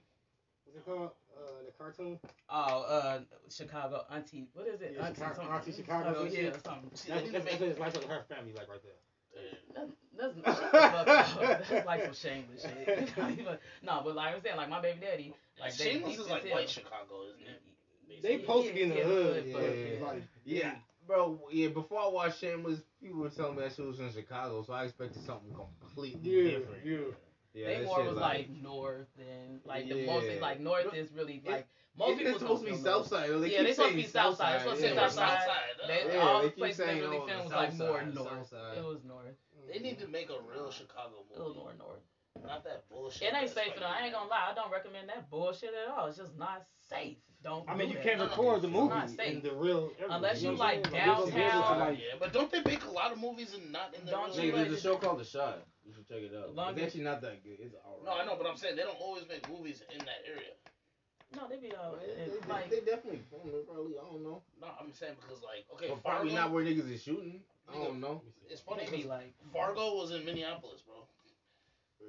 What's 0.66 0.78
it 0.80 0.86
called? 0.86 1.12
Uh, 1.38 1.42
the 1.64 1.72
cartoon. 1.78 2.20
Oh, 2.50 2.82
uh, 2.82 3.20
Chicago 3.50 4.06
auntie. 4.12 4.48
What 4.54 4.68
is 4.68 4.82
it? 4.82 4.96
Yeah, 4.98 5.06
Auntie 5.06 5.16
Chicago- 5.22 5.36
something. 5.36 5.54
Auntie 5.54 5.72
Chicago, 5.74 6.14
some 6.28 6.28
yeah, 6.36 6.52
something. 6.64 6.90
That's, 6.92 7.32
that's, 7.32 7.46
that's, 7.60 7.60
that's 7.80 7.96
like 7.96 8.08
her 8.10 8.24
family, 8.28 8.54
like 8.54 8.68
right 8.68 8.82
there. 8.82 9.86
That's, 10.20 10.34
that's, 10.44 11.36
that's, 11.36 11.70
that's 11.70 11.86
like 11.86 12.04
some 12.06 12.14
shameless 12.14 12.62
shit. 12.62 13.10
No, 13.84 14.02
but 14.04 14.16
like 14.16 14.36
I'm 14.36 14.42
saying, 14.42 14.58
like 14.58 14.70
my 14.70 14.82
baby 14.82 15.00
daddy, 15.02 15.34
like 15.60 15.76
they 15.76 15.92
Shameless 15.92 16.12
deep 16.12 16.20
is 16.22 16.30
like 16.30 16.44
hell. 16.46 16.54
white 16.58 16.70
Chicago, 16.70 17.24
isn't 17.30 17.48
it? 17.48 18.22
They 18.24 18.40
supposed 18.40 18.68
to 18.70 18.74
be 18.74 18.84
in 18.84 18.90
the 18.90 18.96
Yeah, 18.96 19.04
hood, 19.04 19.44
yeah, 19.48 19.54
but 19.54 19.62
yeah. 19.64 20.06
like 20.06 20.24
Yeah, 20.46 20.72
bro. 21.08 21.40
Yeah, 21.52 21.68
before 21.70 22.00
I 22.02 22.08
watched 22.08 22.40
Shameless, 22.40 22.80
people 23.02 23.20
were 23.20 23.30
telling 23.30 23.56
me 23.58 23.64
that 23.64 23.76
shit 23.76 23.86
was 23.86 24.00
in 24.00 24.12
Chicago, 24.12 24.64
so 24.64 24.74
I 24.74 24.86
expected 24.86 25.24
something 25.26 25.54
completely 25.82 26.32
Yeah, 26.32 26.58
different. 26.60 26.86
yeah. 26.86 26.98
Yeah, 27.54 27.68
they 27.80 27.86
more 27.86 28.04
was 28.04 28.18
like, 28.18 28.50
north 28.50 29.08
and 29.18 29.62
like 29.64 29.88
the 29.88 29.96
Yeah. 29.96 30.06
mostly 30.12 30.40
like 30.40 30.60
north 30.60 30.94
is 30.94 31.10
really 31.14 31.42
It- 31.46 31.50
like 31.50 31.68
most 31.98 32.18
people 32.18 32.32
it's 32.32 32.40
supposed 32.40 32.62
to 32.64 32.66
be 32.66 32.72
don't 32.76 32.84
South 32.84 33.08
Side. 33.08 33.30
They 33.30 33.36
Yeah, 33.48 33.58
keep 33.60 33.68
they 33.68 33.74
supposed 33.74 33.92
to 33.92 33.96
be 33.96 34.08
South 34.08 34.36
Side. 34.38 34.56
It's 34.56 34.64
supposed 34.64 34.82
to 34.82 34.90
be 34.90 34.96
South 34.96 35.12
Side. 35.14 35.40
They, 35.88 36.18
all 36.18 36.42
the 36.42 36.50
keep 36.50 36.58
places 36.58 36.78
they 36.80 36.86
saying, 36.86 37.02
really 37.02 37.18
oh, 37.18 37.28
filmed 37.28 37.44
was 37.46 37.54
like 37.54 37.70
South 37.72 37.80
more 37.80 38.04
north. 38.04 38.50
Side. 38.50 38.78
It 38.78 38.84
was 38.84 39.04
north. 39.08 39.36
They 39.72 39.80
need 39.80 40.00
to 40.00 40.08
make 40.08 40.30
a 40.30 40.38
real 40.52 40.72
Chicago 40.72 41.24
It 41.34 41.40
movie. 41.40 41.60
more 41.60 41.74
north. 41.78 42.02
Not 42.46 42.64
that 42.66 42.84
bullshit. 42.90 43.30
It 43.30 43.34
ain't 43.34 43.50
safe 43.50 43.58
like- 43.68 43.74
for 43.76 43.80
them. 43.82 43.92
I 43.92 44.06
ain't 44.06 44.14
gonna 44.14 44.30
lie. 44.30 44.50
I 44.52 44.54
don't 44.54 44.72
recommend 44.72 45.10
that 45.10 45.30
bullshit 45.30 45.72
at 45.74 45.88
all. 45.96 46.08
It's 46.08 46.18
just 46.18 46.36
not 46.38 46.66
safe. 46.90 47.18
Don't. 47.44 47.70
I 47.70 47.76
mean, 47.76 47.90
you 47.90 47.96
that. 47.96 48.04
can't 48.04 48.18
No, 48.18 48.26
no, 48.26 48.30
record 48.32 48.62
the 48.64 48.68
movie 48.68 48.90
not 48.96 49.10
safe. 49.10 49.20
in 49.38 49.42
the 49.42 49.54
real. 49.54 49.92
Unless 50.10 50.42
know 50.42 50.52
you 50.52 50.58
what 50.58 50.60
like 50.82 50.88
saying? 50.88 51.08
those 51.08 51.30
downtown. 51.32 51.94
Yeah, 51.96 52.16
but 52.20 52.34
don't 52.34 52.52
they 52.52 52.62
make 52.66 52.84
a 52.86 52.90
lot 52.92 53.12
of 53.12 53.20
movies 53.20 53.54
and 53.54 53.72
not 53.72 53.94
in 53.94 54.04
the 54.06 54.12
Don't 54.12 54.36
real 54.36 54.46
you 54.46 54.52
Nigga, 54.52 54.56
life? 54.58 54.68
there's 54.68 54.80
a 54.80 54.82
show 54.82 54.98
called 54.98 55.20
The 55.20 55.26
Shot. 55.26 55.62
You 55.86 55.94
should 55.94 56.08
check 56.08 56.18
it 56.24 56.34
out. 56.36 56.56
Long 56.56 56.74
It's 56.74 56.82
actually 56.84 57.04
not 57.04 57.22
that 57.22 57.44
good. 57.44 57.58
It's 57.60 57.76
alright. 57.86 58.04
No, 58.04 58.12
I 58.14 58.26
know, 58.26 58.36
but 58.36 58.48
I'm 58.50 58.58
saying 58.58 58.76
they 58.76 58.82
don't 58.82 59.00
always 59.00 59.28
make 59.30 59.48
movies 59.50 59.84
in 59.94 60.00
that 60.00 60.26
area. 60.28 60.54
No, 61.36 61.48
they 61.48 61.58
be 61.58 61.72
uh, 61.76 61.82
all. 61.82 61.96
They, 61.98 62.26
they- 62.32 62.48
like 62.50 62.70
they 62.72 62.80
definitely 62.80 63.22
filmed 63.30 63.54
it, 63.54 63.68
probably. 63.68 63.94
I 63.98 64.10
don't 64.10 64.24
know. 64.24 64.42
No, 64.60 64.68
I'm 64.82 64.92
saying 64.92 65.14
because 65.22 65.44
like 65.44 65.66
okay, 65.76 65.90
But 65.90 66.04
probably 66.04 66.32
Fargo. 66.32 66.42
not 66.50 66.52
where 66.52 66.64
niggas 66.66 66.92
is 66.92 67.04
shooting. 67.04 67.42
I 67.74 67.84
don't 67.84 68.00
know. 68.00 68.22
It's 68.50 68.62
funny 68.62 68.86
they 68.86 68.92
be 68.92 68.98
'cause 69.04 69.10
like. 69.10 69.34
Fargo 69.54 69.96
was 69.96 70.12
in 70.12 70.24
Minneapolis, 70.26 70.82
bro. 70.86 70.96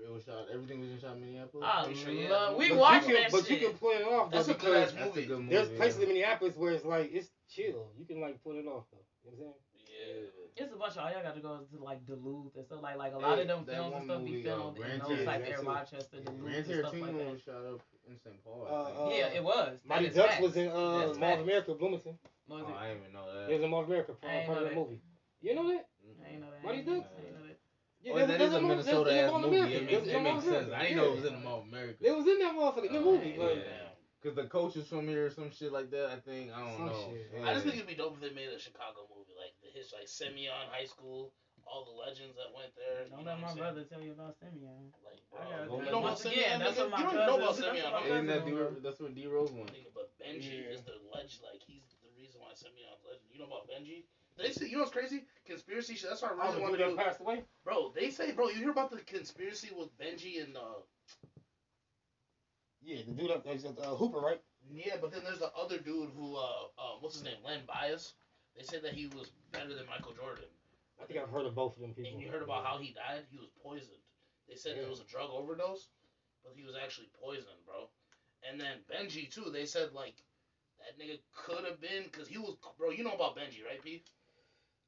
It 0.04 0.12
was 0.12 0.24
shot. 0.24 0.46
Everything 0.52 0.80
was 0.80 0.90
in 0.90 1.00
shot 1.00 1.16
in 1.16 1.22
Minneapolis. 1.22 1.66
I 1.66 1.84
Pretty 1.84 2.00
sure, 2.00 2.12
yeah. 2.12 2.54
We 2.54 2.68
But 2.68 2.78
watched 2.78 3.08
you 3.08 3.14
can, 3.14 3.22
that 3.24 3.32
but 3.32 3.46
shit. 3.46 3.60
you 3.62 3.68
can 3.68 3.78
pull 3.78 3.90
it 3.92 4.02
off 4.04 4.30
though 4.30 4.36
That's 4.36 4.48
a 4.48 4.54
because 4.54 4.92
good 4.92 5.00
ass 5.00 5.06
movie. 5.06 5.26
good 5.26 5.38
movie. 5.40 5.54
there's 5.54 5.70
yeah. 5.70 5.76
places 5.78 6.02
in 6.02 6.08
Minneapolis 6.08 6.56
where 6.56 6.72
it's 6.72 6.84
like 6.84 7.10
it's 7.12 7.30
chill. 7.48 7.88
You 7.98 8.04
can 8.04 8.20
like 8.20 8.42
pull 8.44 8.52
it 8.58 8.66
off 8.66 8.84
though. 8.92 8.98
You 9.24 9.30
know 9.38 9.46
what 9.46 9.56
I'm 9.56 9.80
saying? 9.80 10.28
Yeah. 10.56 10.64
It's 10.64 10.72
a 10.72 10.76
bunch 10.76 10.92
of 10.92 10.98
all 11.04 11.10
y'all 11.10 11.22
got 11.22 11.34
to 11.34 11.40
go 11.40 11.58
to 11.58 11.82
like 11.82 12.04
Duluth 12.06 12.54
and 12.56 12.64
stuff 12.66 12.80
like 12.82 12.96
like 12.96 13.14
a 13.14 13.18
lot 13.18 13.36
Hey, 13.36 13.42
of 13.42 13.48
them 13.48 13.64
films 13.64 13.92
one 13.92 14.02
and 14.02 14.04
stuff 14.10 14.24
be 14.24 14.30
movie, 14.30 14.48
uh, 14.48 14.56
filmed 14.56 14.76
in 14.76 14.82
those 14.82 15.08
Tarantino, 15.08 15.26
like 15.26 15.40
that 15.40 15.48
there, 15.48 15.56
too. 15.58 15.66
Rochester, 15.68 16.16
Duluth, 16.20 16.40
Grand 16.40 16.56
and 16.56 16.66
stuff 16.66 16.92
like 17.00 17.18
that. 17.18 17.32
was 17.32 17.42
shot 17.42 17.64
up 17.72 17.80
in 18.08 18.16
St. 18.18 18.44
Paul. 18.44 18.66
Uh, 18.68 18.74
uh, 18.74 19.08
yeah, 19.10 19.26
it 19.34 19.44
was. 19.44 19.72
That 19.72 19.88
Mighty 19.88 20.08
Ducks 20.10 20.40
was 20.40 20.56
in 20.56 20.68
uh, 20.68 20.72
Mall 21.18 21.34
of. 21.34 21.40
America, 21.40 21.74
Bloomington. 21.74 22.18
Oh. 22.50 22.54
I 22.56 22.88
didn't 22.88 23.00
even 23.00 23.12
know 23.12 23.24
that. 23.32 23.50
It 23.50 23.54
was 23.56 23.64
in 23.64 23.70
Mall 23.70 23.80
of 23.82 23.88
America, 23.88 24.12
part, 24.12 24.32
I 24.32 24.36
of 24.44 24.68
the 24.68 24.74
movie. 24.74 25.00
You 25.42 25.54
know 25.54 25.68
that? 25.68 25.86
Mm-hmm. 26.02 26.24
I 26.24 26.28
ain't 26.32 26.40
know 26.40 26.50
that. 26.50 26.64
Mighty 26.64 26.76
I 26.76 26.78
ain't 26.78 26.86
know 26.86 26.94
Ducks? 26.96 27.08
that. 27.10 27.16
I 27.16 27.26
ain't 27.26 27.36
know 27.36 27.46
that. 27.46 27.58
Yeah, 28.02 28.12
oh, 28.12 28.16
there- 28.18 28.26
that 28.26 28.38
there's 28.38 28.52
a 28.54 28.60
Minnesota 28.60 29.10
ass 29.14 29.32
movie. 29.32 29.56
America. 29.56 29.76
It 29.76 29.84
makes, 29.90 30.08
it 30.08 30.22
makes 30.22 30.44
sense. 30.44 30.68
I 30.72 30.82
didn't 30.82 30.96
know 30.96 31.04
it 31.12 31.16
was 31.16 31.24
in 31.26 31.34
the 31.34 31.40
Mall 31.40 31.60
of 31.62 31.68
America. 31.68 31.98
It 32.00 32.14
was 32.16 32.26
in 32.26 32.38
that 32.38 32.54
motherfucker. 32.54 32.90
Good 32.90 33.02
oh, 33.02 33.12
movie. 33.12 33.34
Yeah. 33.36 33.44
Like, 33.44 33.66
Cause 34.24 34.34
the 34.34 34.48
coach 34.50 34.74
is 34.74 34.88
from 34.88 35.06
here 35.06 35.26
or 35.26 35.30
some 35.30 35.52
shit 35.54 35.70
like 35.70 35.90
that. 35.94 36.10
I 36.10 36.18
think 36.18 36.50
I 36.50 36.58
don't 36.58 36.74
Some 36.78 36.86
know. 36.90 37.14
shit. 37.14 37.30
Yeah. 37.30 37.46
I 37.46 37.54
just 37.54 37.62
think 37.62 37.78
it'd 37.78 37.86
be 37.86 37.94
dope 37.94 38.18
if 38.18 38.22
they 38.26 38.34
made 38.34 38.50
a 38.50 38.58
Chicago 38.58 39.06
movie, 39.06 39.30
like 39.38 39.54
the 39.62 39.70
his 39.70 39.94
like 39.94 40.10
Simeon 40.10 40.66
High 40.66 40.88
School, 40.90 41.30
all 41.62 41.86
the 41.86 41.94
legends 41.94 42.34
that 42.34 42.50
went 42.50 42.74
there. 42.74 43.06
Don't 43.06 43.22
you 43.22 43.28
know 43.28 43.38
let 43.38 43.38
what 43.38 43.46
my 43.46 43.50
I'm 43.54 43.58
brother 43.62 43.84
tell 43.86 44.02
you 44.02 44.18
about 44.18 44.34
Simeon. 44.34 44.90
Like, 45.06 45.22
I 45.30 45.68
bro, 45.70 45.78
you 45.78 45.90
know 45.94 46.02
about 46.02 46.18
again, 46.26 46.58
that's 46.58 46.74
what 46.74 46.90
my 46.90 46.98
you 46.98 47.06
don't 47.06 47.22
know 47.22 47.38
about 47.38 47.54
that's 47.54 47.70
Simeon, 47.70 47.86
what? 47.92 48.02
Isn't 48.02 48.26
that 48.26 48.42
D, 48.42 48.50
that's 48.82 48.98
what 48.98 49.14
D 49.14 49.20
Rose 49.30 49.52
won. 49.54 49.70
Nigga, 49.70 49.94
but 49.94 50.10
Benji 50.18 50.58
Yeah. 50.64 50.74
is 50.74 50.82
the 50.82 50.98
legend. 51.06 51.46
Like 51.46 51.62
he's 51.62 51.86
the 52.02 52.10
reason 52.18 52.42
why 52.42 52.50
Simeon's 52.58 53.06
legend. 53.06 53.30
You 53.30 53.38
know 53.44 53.50
about 53.52 53.70
Benji? 53.70 54.10
They 54.38 54.50
say 54.52 54.66
you 54.66 54.72
know 54.76 54.80
what's 54.80 54.92
crazy? 54.92 55.24
Conspiracy 55.46 55.94
shit. 55.94 56.10
That's 56.10 56.22
why 56.22 56.28
I 56.28 56.32
oh, 56.32 56.36
really 56.36 56.56
the 56.56 56.62
want 56.62 56.78
to 56.78 56.88
do. 56.90 56.96
passed 56.96 57.20
away? 57.20 57.42
Bro, 57.64 57.92
they 57.94 58.10
say, 58.10 58.32
bro, 58.32 58.48
you 58.48 58.60
hear 58.60 58.70
about 58.70 58.90
the 58.90 58.98
conspiracy 58.98 59.70
with 59.76 59.96
Benji 59.98 60.44
and 60.44 60.56
uh, 60.56 60.82
Yeah, 62.82 62.98
the 63.06 63.12
dude 63.12 63.30
up 63.30 63.44
that's, 63.44 63.64
uh, 63.64 63.94
Hooper, 63.96 64.18
right? 64.18 64.40
yeah, 64.70 64.96
but 65.00 65.12
then 65.12 65.22
there's 65.24 65.38
the 65.38 65.52
other 65.54 65.78
dude 65.78 66.10
who 66.16 66.36
uh, 66.36 66.68
uh 66.78 66.96
what's 67.00 67.16
his 67.16 67.24
name? 67.24 67.38
Len 67.44 67.60
Bias. 67.66 68.14
They 68.56 68.64
said 68.64 68.82
that 68.82 68.94
he 68.94 69.06
was 69.06 69.30
better 69.52 69.74
than 69.74 69.86
Michael 69.86 70.12
Jordan. 70.12 70.48
I 71.00 71.04
think 71.04 71.20
I've 71.20 71.28
heard 71.28 71.44
of 71.46 71.54
both 71.54 71.76
of 71.76 71.82
them 71.82 71.92
people. 71.92 72.12
And 72.12 72.20
you 72.20 72.30
heard 72.30 72.42
about 72.42 72.64
how 72.64 72.78
he 72.78 72.92
died? 72.92 73.24
He 73.30 73.36
was 73.36 73.48
poisoned. 73.62 74.00
They 74.48 74.56
said 74.56 74.76
it 74.76 74.88
was 74.88 75.00
a 75.00 75.04
drug 75.04 75.28
overdose, 75.30 75.88
but 76.42 76.54
he 76.56 76.62
was 76.64 76.74
actually 76.74 77.08
poisoned, 77.20 77.60
bro. 77.66 77.88
And 78.48 78.60
then 78.60 78.80
Benji 78.88 79.30
too. 79.30 79.50
They 79.52 79.66
said 79.66 79.92
like 79.92 80.14
that 80.80 80.98
nigga 80.98 81.18
could 81.34 81.64
have 81.64 81.80
been 81.80 82.04
because 82.10 82.28
he 82.28 82.38
was, 82.38 82.56
bro. 82.78 82.90
You 82.90 83.04
know 83.04 83.12
about 83.12 83.36
Benji, 83.36 83.64
right, 83.64 83.82
P? 83.82 84.02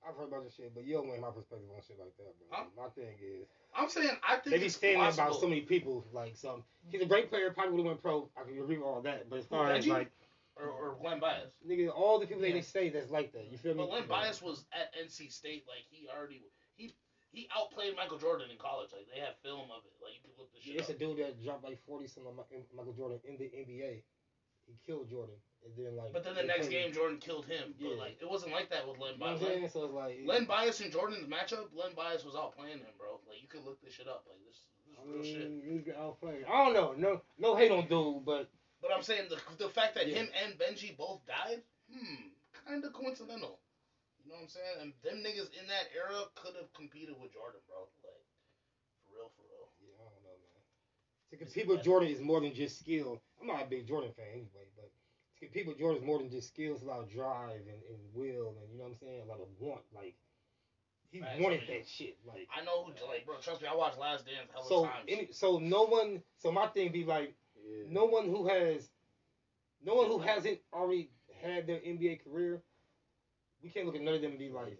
I've 0.06 0.16
heard 0.16 0.28
about 0.28 0.44
this 0.44 0.54
shit, 0.54 0.74
but 0.74 0.84
you 0.84 0.94
don't 0.94 1.08
know 1.08 1.18
my 1.20 1.30
perspective 1.30 1.68
on 1.74 1.82
shit 1.86 1.98
like 1.98 2.14
that, 2.18 2.32
bro. 2.38 2.46
Huh? 2.50 2.64
My 2.76 2.88
thing 2.94 3.14
is, 3.20 3.46
I'm 3.74 3.88
saying 3.90 4.10
I 4.26 4.36
think 4.36 4.54
they 4.54 4.58
be 4.58 4.66
it's 4.66 4.76
saying 4.76 4.98
that 4.98 5.16
possible. 5.16 5.26
about 5.28 5.40
so 5.40 5.48
many 5.48 5.62
people. 5.62 6.04
Like, 6.12 6.36
some 6.36 6.62
he's 6.88 7.02
a 7.02 7.06
great 7.06 7.28
player, 7.30 7.50
probably 7.50 7.72
would 7.74 7.78
have 7.84 7.86
went 7.98 8.02
pro. 8.02 8.30
I 8.36 8.44
can 8.48 8.58
agree 8.58 8.78
with 8.78 8.86
all 8.86 9.02
that, 9.02 9.28
but 9.28 9.38
as 9.40 9.46
far 9.46 9.70
as 9.72 9.86
like, 9.86 10.10
or, 10.56 10.66
or 10.66 10.96
Len 11.04 11.20
Bias. 11.20 11.52
nigga, 11.66 11.90
all 11.94 12.18
the 12.18 12.26
people 12.26 12.42
that 12.42 12.48
Yeah. 12.48 12.54
they 12.54 12.60
say 12.62 12.88
that's 12.90 13.10
like 13.10 13.32
that, 13.32 13.50
you 13.50 13.58
feel 13.58 13.74
me? 13.74 13.82
But 13.84 13.90
Len 13.92 14.06
Bias 14.08 14.40
was 14.42 14.64
at 14.72 14.94
NC 14.94 15.30
State. 15.32 15.64
Like 15.68 15.84
he 15.90 16.08
already 16.08 16.42
he 16.76 16.94
he 17.30 17.48
outplayed 17.56 17.94
Michael 17.96 18.18
Jordan 18.18 18.48
in 18.50 18.56
college. 18.58 18.90
Like 18.92 19.06
they 19.12 19.20
have 19.20 19.34
film 19.42 19.68
of 19.70 19.82
it. 19.84 19.92
Like 20.02 20.14
you 20.14 20.22
can 20.22 20.32
look 20.38 20.52
this 20.54 20.62
shit 20.62 20.74
Yeah, 20.74 20.80
it's 20.80 20.90
a 20.90 20.94
dude 20.94 21.18
that 21.18 21.42
dropped 21.42 21.64
like 21.64 21.78
forty 21.86 22.06
something 22.06 22.30
on 22.32 22.36
Mi- 22.50 22.64
Michael 22.74 22.94
Jordan 22.94 23.20
in 23.28 23.36
the 23.36 23.44
NBA. 23.50 24.02
He 24.68 24.76
killed 24.84 25.08
Jordan, 25.08 25.34
and 25.64 25.72
then 25.76 25.96
like. 25.96 26.12
But 26.12 26.22
then 26.24 26.34
the 26.36 26.44
next 26.44 26.68
game, 26.68 26.92
Jordan 26.92 27.16
killed 27.18 27.46
him. 27.48 27.74
But 27.80 27.96
Yeah. 27.96 27.96
like 27.96 28.20
it 28.20 28.28
wasn't 28.28 28.52
like 28.52 28.68
that 28.70 28.86
with 28.86 28.98
Len 29.00 29.14
You 29.14 29.18
know 29.18 29.26
Bias. 29.32 29.40
Len, 29.42 29.50
saying? 29.50 29.68
So 29.72 29.84
it's 29.88 29.94
like. 29.94 30.18
Len 30.24 30.44
Bias 30.44 30.80
and 30.80 30.92
Jordan's 30.92 31.26
matchup, 31.26 31.72
Len 31.74 31.94
Bias 31.96 32.22
was 32.24 32.34
outplaying 32.36 32.84
him, 32.84 32.92
bro. 33.00 33.18
Like 33.26 33.40
you 33.40 33.48
can 33.48 33.64
look 33.64 33.80
this 33.80 33.94
shit 33.96 34.06
up. 34.08 34.28
Like 34.28 34.38
this, 34.44 34.60
this 34.84 34.92
is 34.92 35.00
I 35.00 35.02
real 35.08 35.24
shit. 35.24 35.48
mean, 35.50 35.62
you 35.64 35.80
get 35.80 35.96
outplayed. 35.96 36.44
I 36.44 36.64
don't 36.64 36.74
know. 36.76 36.92
No, 36.96 37.22
no 37.38 37.56
hate 37.56 37.72
on 37.72 37.88
dude, 37.88 38.24
but 38.28 38.50
But 38.84 38.92
I'm 38.92 39.02
saying 39.02 39.32
the 39.32 39.40
the 39.56 39.70
fact 39.72 39.94
that 39.96 40.06
Yeah. 40.06 40.20
him 40.22 40.28
and 40.44 40.58
Benji 40.60 40.94
both 40.96 41.24
died, 41.26 41.62
hmm, 41.90 42.28
kind 42.52 42.84
of 42.84 42.92
coincidental. 42.92 43.58
You 44.22 44.30
know 44.36 44.44
what 44.44 44.52
I'm 44.52 44.52
saying? 44.52 44.76
And 44.84 44.92
them 45.02 45.24
niggas 45.24 45.48
in 45.56 45.64
that 45.72 45.88
era 45.96 46.28
could 46.36 46.52
have 46.60 46.68
competed 46.76 47.16
with 47.16 47.32
Jordan, 47.32 47.60
bro. 47.66 47.88
Like 48.04 48.20
for 49.08 49.16
real, 49.16 49.32
for 49.32 49.48
real. 49.48 49.72
yeah, 49.80 49.96
I 49.96 50.04
don't 50.12 50.20
know, 50.28 50.36
man. 50.36 50.60
To 51.30 51.36
compete 51.36 51.68
with 51.68 51.82
Jordan 51.82 52.08
is 52.08 52.20
more 52.20 52.40
than 52.40 52.54
just 52.54 52.78
skill. 52.78 53.20
I'm 53.40 53.46
not 53.46 53.62
a 53.62 53.66
big 53.66 53.86
Jordan 53.86 54.10
fan 54.16 54.26
anyway, 54.32 54.66
but 54.76 54.90
to 55.34 55.40
compete 55.46 55.66
with 55.66 55.78
Jordan 55.78 56.00
is 56.02 56.06
more 56.06 56.18
than 56.18 56.30
just 56.30 56.48
skill. 56.48 56.74
It's 56.74 56.82
a 56.82 56.86
lot 56.86 57.00
of 57.00 57.10
drive 57.12 57.60
and, 57.68 57.80
and 57.90 57.98
will, 58.14 58.54
and 58.60 58.72
you 58.72 58.78
know 58.78 58.84
what 58.84 58.92
I'm 58.92 58.96
saying. 58.98 59.22
A 59.24 59.28
lot 59.28 59.40
of 59.40 59.48
want. 59.60 59.82
Like 59.94 60.14
he 61.10 61.20
Facts, 61.20 61.38
wanted 61.40 61.62
I 61.64 61.68
mean, 61.70 61.78
that 61.80 61.88
shit. 61.88 62.16
Like 62.26 62.48
I 62.56 62.64
know 62.64 62.84
who, 62.84 62.92
like, 63.08 63.26
bro. 63.26 63.36
Trust 63.42 63.60
me, 63.62 63.68
I 63.70 63.74
watched 63.74 63.98
Last 63.98 64.24
Dance 64.26 64.48
so. 64.68 64.88
Any, 65.06 65.28
so 65.30 65.58
no 65.58 65.84
one. 65.84 66.22
So 66.38 66.50
my 66.50 66.66
thing 66.68 66.92
be 66.92 67.04
like, 67.04 67.34
Yeah. 67.56 67.84
no 67.90 68.06
one 68.06 68.24
who 68.26 68.48
has, 68.48 68.88
no 69.84 69.94
one 69.94 70.06
who 70.06 70.18
hasn't 70.18 70.58
already 70.72 71.10
had 71.42 71.66
their 71.66 71.76
NBA 71.78 72.24
career. 72.24 72.62
We 73.62 73.68
can't 73.70 73.86
look 73.86 73.96
at 73.96 74.02
none 74.02 74.14
of 74.14 74.22
them 74.22 74.30
and 74.32 74.38
be 74.38 74.50
like, 74.50 74.78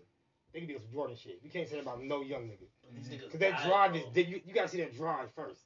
they 0.53 0.61
can 0.61 0.69
be 0.69 0.75
some 0.75 0.91
Jordan 0.93 1.17
shit. 1.17 1.41
We 1.43 1.51
can't 1.51 1.69
say 1.69 1.77
that 1.77 1.83
about 1.83 2.03
no 2.03 2.23
young 2.23 2.43
nigga. 2.45 2.67
But 2.83 2.95
these 2.95 3.09
niggas 3.09 3.25
Because 3.25 3.41
that 3.41 3.63
drive 3.67 3.93
bro. 3.93 4.01
is, 4.15 4.29
you, 4.29 4.41
you 4.47 4.55
gotta 4.55 4.69
see 4.69 4.79
that 4.79 4.97
drive 4.97 5.29
first. 5.35 5.61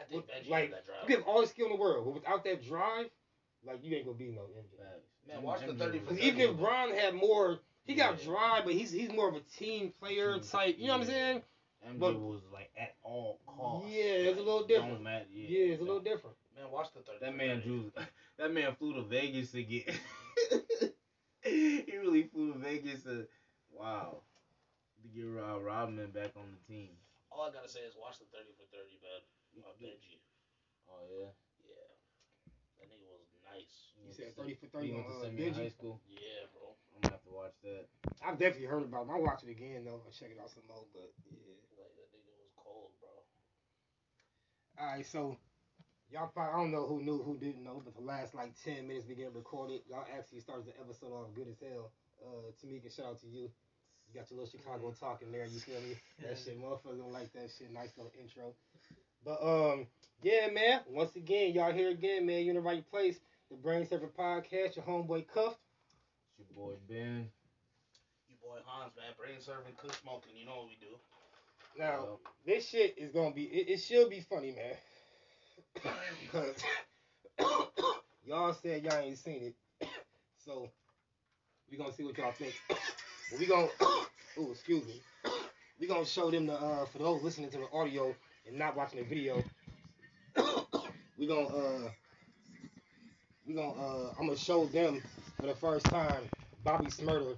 I 0.00 0.04
think 0.10 0.24
Benji 0.26 0.50
like, 0.50 0.64
had 0.64 0.72
that 0.72 0.86
drive. 0.86 0.98
You 1.02 1.06
can 1.08 1.16
have 1.16 1.28
all 1.28 1.40
the 1.42 1.46
skill 1.46 1.66
in 1.66 1.72
the 1.72 1.78
world, 1.78 2.04
but 2.06 2.14
without 2.14 2.44
that 2.44 2.64
drive, 2.64 3.06
like 3.66 3.80
you 3.84 3.94
ain't 3.96 4.06
gonna 4.06 4.16
be 4.16 4.30
no 4.30 4.42
MJ. 4.42 5.28
Man, 5.28 5.42
watch 5.42 5.60
the 5.66 5.74
30 5.74 5.98
for 5.98 6.04
Because 6.06 6.20
even 6.20 6.40
if 6.40 6.56
Bron 6.56 6.90
had 6.92 7.14
more, 7.14 7.60
he 7.84 7.94
got 7.94 8.18
Yeah. 8.18 8.24
drive, 8.24 8.64
but 8.64 8.72
he's 8.74 8.90
he's 8.90 9.12
more 9.12 9.28
of 9.28 9.34
a 9.36 9.40
team 9.40 9.92
player 10.00 10.34
Team, 10.34 10.42
type. 10.42 10.76
You 10.78 10.86
know 10.88 10.94
what 10.94 11.02
I'm 11.02 11.06
saying? 11.06 11.42
MJ 11.86 11.98
But- 11.98 12.18
was 12.20 12.40
like 12.52 12.70
at 12.78 12.96
all 13.02 13.40
costs. 13.46 13.88
Yeah, 13.90 14.02
it's 14.30 14.38
a 14.38 14.42
little 14.42 14.60
Like, 14.60 14.68
different. 14.68 14.94
Don't 14.94 15.02
matter. 15.02 15.26
Yeah, 15.32 15.48
Yeah, 15.48 15.72
it's 15.72 15.80
a 15.82 15.84
little 15.84 16.00
different. 16.00 16.36
Man, 16.56 16.70
watch 16.70 16.92
the 16.94 17.00
30 17.00 17.18
That 17.20 17.36
man 17.36 17.60
drew. 17.60 17.92
That 18.38 18.52
man 18.54 18.74
flew 18.76 18.94
to 18.94 19.02
Vegas 19.02 19.52
to 19.52 19.62
get. 19.62 19.84
he 21.44 21.84
really 21.98 22.24
flew 22.24 22.52
to 22.54 22.58
Vegas 22.58 23.02
to. 23.04 23.26
Wow. 23.70 24.22
To 25.02 25.08
get 25.08 25.24
Rob 25.28 25.62
Rodman 25.62 26.10
back 26.10 26.32
on 26.36 26.44
the 26.52 26.60
team. 26.72 26.90
All 27.30 27.42
I 27.42 27.52
gotta 27.52 27.68
say 27.68 27.80
is 27.80 27.94
watch 28.00 28.18
the 28.18 28.24
30 28.32 28.52
for 28.56 28.64
30, 28.72 28.96
man. 29.00 29.20
Uh, 29.58 29.74
Benji. 29.80 30.20
Oh 30.88 31.02
yeah. 31.10 31.30
Yeah. 31.66 31.88
That 32.78 32.86
nigga 32.90 33.06
was 33.10 33.26
nice. 33.46 33.94
You 33.98 34.12
said 34.14 34.36
30 34.36 34.54
for 34.54 34.66
30 34.66 34.86
You 34.86 34.94
went 34.94 35.06
to 35.08 35.14
uh, 35.14 35.22
Simeon 35.26 35.48
in 35.48 35.54
high 35.54 35.74
school. 35.74 36.00
Yeah, 36.08 36.46
bro. 36.54 36.74
I'm 36.94 37.00
gonna 37.02 37.14
have 37.18 37.26
to 37.26 37.34
watch 37.34 37.56
that. 37.62 37.84
I've 38.22 38.38
definitely 38.38 38.70
heard 38.70 38.84
about 38.84 39.06
it. 39.06 39.12
I'll 39.12 39.22
watch 39.22 39.42
it 39.44 39.50
again 39.50 39.84
though. 39.84 40.02
I'll 40.02 40.14
check 40.14 40.30
it 40.32 40.38
out 40.40 40.50
some 40.50 40.66
more. 40.68 40.86
But 40.94 41.10
yeah. 41.30 41.58
Like 41.78 41.92
that 41.96 42.08
nigga 42.14 42.32
was 42.38 42.52
cold, 42.56 42.90
bro. 43.00 43.14
All 44.80 44.88
right, 44.96 45.06
so 45.06 45.36
y'all 46.10 46.30
probably 46.32 46.54
I 46.54 46.56
don't 46.58 46.72
know 46.72 46.86
who 46.86 47.02
knew, 47.02 47.22
who 47.22 47.38
didn't 47.38 47.64
know, 47.64 47.82
but 47.84 47.94
the 47.94 48.04
last 48.04 48.34
like 48.34 48.52
ten 48.64 48.88
minutes 48.88 49.06
we 49.08 49.14
get 49.14 49.34
recorded. 49.34 49.82
Y'all 49.88 50.06
actually 50.16 50.40
started 50.40 50.66
the 50.66 50.76
episode 50.80 51.12
off 51.12 51.34
good 51.34 51.48
as 51.48 51.60
hell. 51.60 51.92
Uh, 52.20 52.52
Tameka, 52.60 52.94
shout 52.94 53.16
out 53.16 53.20
to 53.20 53.28
you. 53.28 53.48
You 54.10 54.18
got 54.18 54.28
your 54.30 54.42
little 54.42 54.50
Chicago 54.50 54.92
talking 54.98 55.30
there. 55.30 55.46
You 55.46 55.60
feel 55.60 55.80
me? 55.80 55.94
That 56.20 56.36
shit, 56.36 56.60
motherfuckers 56.60 56.98
don't 56.98 57.14
like 57.14 57.32
that 57.32 57.48
shit. 57.48 57.72
Nice 57.72 57.96
little 57.96 58.12
intro. 58.20 58.52
But 59.24 59.42
um, 59.42 59.86
yeah, 60.22 60.48
man. 60.52 60.80
Once 60.88 61.16
again, 61.16 61.52
y'all 61.54 61.72
here 61.72 61.90
again, 61.90 62.26
man. 62.26 62.44
You 62.44 62.50
in 62.50 62.56
the 62.56 62.62
right 62.62 62.88
place. 62.90 63.18
The 63.50 63.56
Brain 63.56 63.86
Surfer 63.86 64.10
Podcast. 64.18 64.76
Your 64.76 64.84
homeboy 64.84 65.26
Cuffed. 65.28 65.58
It's 66.38 66.48
your 66.50 66.66
boy 66.66 66.74
Ben. 66.88 67.28
You 68.28 68.36
boy 68.42 68.58
Hans, 68.64 68.92
man. 68.96 69.12
Brain 69.18 69.40
serving, 69.40 69.74
kush 69.82 70.00
smoking. 70.00 70.32
You 70.36 70.46
know 70.46 70.56
what 70.56 70.66
we 70.68 70.78
do. 70.80 70.96
Now, 71.78 72.18
this 72.46 72.68
shit 72.68 72.94
is 72.96 73.12
gonna 73.12 73.32
be. 73.32 73.44
It, 73.44 73.68
it 73.68 73.76
should 73.78 74.10
be 74.10 74.20
funny, 74.20 74.52
man. 74.52 74.74
Cause 76.32 76.56
y'all 78.24 78.52
said 78.54 78.82
y'all 78.82 78.98
ain't 78.98 79.18
seen 79.18 79.54
it, 79.80 79.86
so 80.44 80.68
we 81.70 81.76
gonna 81.76 81.92
see 81.92 82.04
what 82.04 82.18
y'all 82.18 82.32
think. 82.32 82.54
But 83.30 83.38
we 83.38 83.46
gonna. 83.46 83.68
Oh, 83.80 84.50
excuse 84.50 84.84
me. 84.84 85.00
We 85.78 85.86
gonna 85.86 86.04
show 86.04 86.30
them 86.32 86.46
the 86.46 86.54
uh 86.54 86.84
for 86.86 86.98
those 86.98 87.22
listening 87.22 87.50
to 87.50 87.58
the 87.58 87.68
audio 87.72 88.12
and 88.50 88.58
not 88.58 88.76
watching 88.76 88.98
the 88.98 89.04
video. 89.04 89.42
we 91.18 91.26
gonna 91.26 91.46
uh 91.46 91.90
we 93.46 93.54
gonna 93.54 93.72
uh 93.72 94.12
I'm 94.18 94.26
gonna 94.26 94.36
show 94.36 94.66
them 94.66 95.02
for 95.40 95.46
the 95.46 95.54
first 95.54 95.86
time 95.86 96.22
Bobby 96.64 96.86
Shmurda 96.86 97.36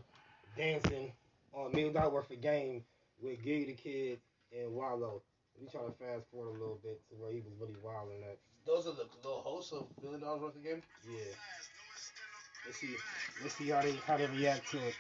dancing 0.57 1.12
on 1.52 1.73
Million 1.73 1.92
Dollar 1.92 2.11
Worth 2.11 2.31
of 2.31 2.40
Game 2.40 2.83
with 3.23 3.42
Gillie 3.45 3.66
Da 3.66 3.75
Kid 3.75 4.21
and 4.52 4.73
Wallo. 4.73 5.23
We 5.61 5.69
try 5.69 5.83
to 5.83 5.92
fast 5.92 6.25
forward 6.33 6.57
a 6.57 6.59
little 6.59 6.81
bit 6.83 7.00
to 7.11 7.14
where 7.16 7.31
he 7.31 7.40
was 7.40 7.52
really 7.61 7.76
wild 7.83 8.09
in 8.14 8.21
that. 8.23 8.38
Those 8.66 8.87
are 8.87 8.95
the, 8.95 9.07
the 9.23 9.28
hosts 9.28 9.73
of 9.73 9.87
Million 10.02 10.23
Dollaz 10.23 10.40
Worth 10.40 10.57
of 10.57 10.64
Game. 10.64 10.83
Yeah. 11.07 11.21
Let's 12.64 12.78
see. 12.78 12.95
Let's 13.42 13.54
see 13.57 13.69
how 13.69 13.83
they 13.83 13.92
how 14.07 14.16
they 14.16 14.26
react 14.26 14.71
to 14.71 14.78
it. 14.78 14.95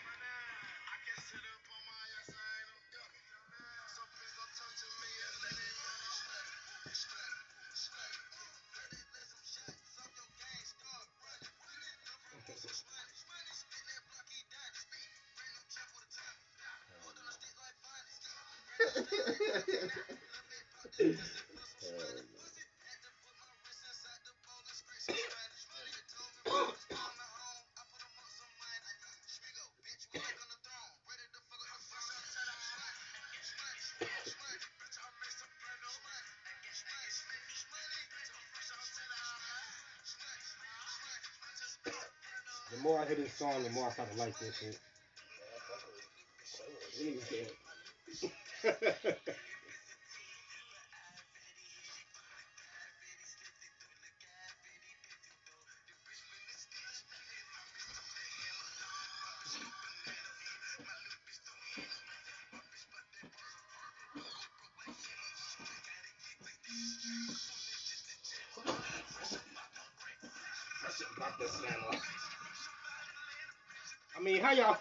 More 42.82 43.00
I 43.00 43.06
hear 43.06 43.16
this 43.16 43.32
song, 43.34 43.62
the 43.62 43.70
more 43.70 43.88
I 43.88 43.92
start 43.92 44.12
to 44.12 44.18
like 44.18 44.38
this 44.38 44.58
shit. 44.58 44.78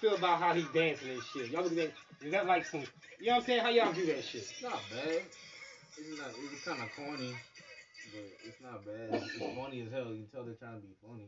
Feel 0.02 0.16
about 0.16 0.40
how 0.40 0.54
he 0.54 0.66
dancing 0.74 1.12
and 1.12 1.22
shit? 1.32 1.50
Y'all 1.52 1.64
look 1.64 1.74
at 1.78 1.92
is 2.22 2.32
that 2.32 2.46
like 2.48 2.66
some? 2.66 2.82
You 3.20 3.28
know 3.28 3.34
what 3.34 3.40
I'm 3.42 3.46
saying? 3.46 3.62
How 3.62 3.70
y'all 3.70 3.94
do 3.94 4.06
that 4.08 4.24
shit? 4.24 4.42
It's 4.42 4.64
not 4.64 4.82
bad. 4.92 5.22
It's 5.98 6.20
not. 6.20 6.30
It's 6.52 6.64
kind 6.64 6.82
of 6.82 6.90
corny, 6.96 7.36
but 8.12 8.24
it's 8.48 8.62
not 8.62 8.84
bad. 8.86 9.22
It's 9.24 9.56
funny 9.56 9.82
as 9.82 9.92
hell. 9.92 10.12
You 10.12 10.24
can 10.24 10.28
tell 10.34 10.44
they're 10.44 10.56
trying 10.56 10.82
to 10.82 10.88
be 10.88 10.94
funny. 11.08 11.28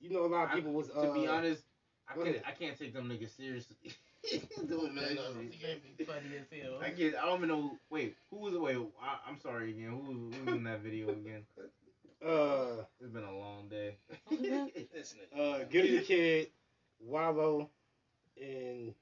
You 0.00 0.10
know, 0.10 0.26
a 0.26 0.28
lot 0.28 0.44
of 0.44 0.50
I- 0.50 0.54
people 0.54 0.72
was. 0.72 0.90
Uh, 0.90 1.06
to 1.06 1.12
be 1.12 1.26
honest, 1.26 1.64
I 2.08 2.14
can't. 2.22 2.36
I 2.46 2.50
can't 2.52 2.78
take 2.78 2.94
them 2.94 3.08
niggas 3.08 3.36
seriously. 3.36 3.76
Doing 4.30 4.68
Doing 4.68 4.94
Billion 4.94 4.94
that 4.94 5.08
shit. 5.16 5.18
of 5.18 5.34
Game. 5.36 5.60
That'd 5.60 5.96
be 5.98 6.04
funny 6.04 6.20
as 6.40 6.62
hell. 6.62 6.80
I 6.82 6.90
get. 6.90 7.14
I 7.16 7.26
don't 7.26 7.38
even 7.38 7.48
know. 7.48 7.72
Wait, 7.90 8.14
who 8.30 8.36
was? 8.38 8.54
Wait, 8.54 8.76
I, 9.02 9.28
I'm 9.28 9.40
sorry 9.40 9.70
again. 9.70 9.90
Who 9.90 9.96
was, 9.98 10.34
who 10.38 10.44
was 10.46 10.54
in 10.54 10.64
that 10.64 10.80
video 10.82 11.08
again? 11.08 11.42
uh, 12.24 12.84
It's 13.00 13.12
been 13.12 13.24
a 13.24 13.36
long 13.36 13.68
day. 13.68 13.96
This 14.30 15.14
nigga. 15.36 15.62
uh, 15.62 15.64
Gillie 15.64 15.98
Da 15.98 16.04
Kid, 16.04 16.48
Wallo, 17.00 17.68
and 18.40 18.94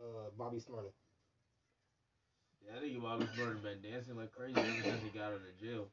uh, 0.00 0.30
Bobby 0.36 0.58
Shmurda. 0.58 0.90
Yeah, 2.64 2.76
I 2.76 2.80
think 2.80 2.98
about 2.98 3.20
this 3.20 3.28
brother 3.36 3.54
been 3.54 3.80
dancing 3.80 4.16
like 4.16 4.32
crazy 4.32 4.54
ever 4.58 4.82
since 4.82 5.02
he 5.02 5.08
got 5.16 5.28
out 5.28 5.34
of 5.34 5.60
jail. 5.60 5.86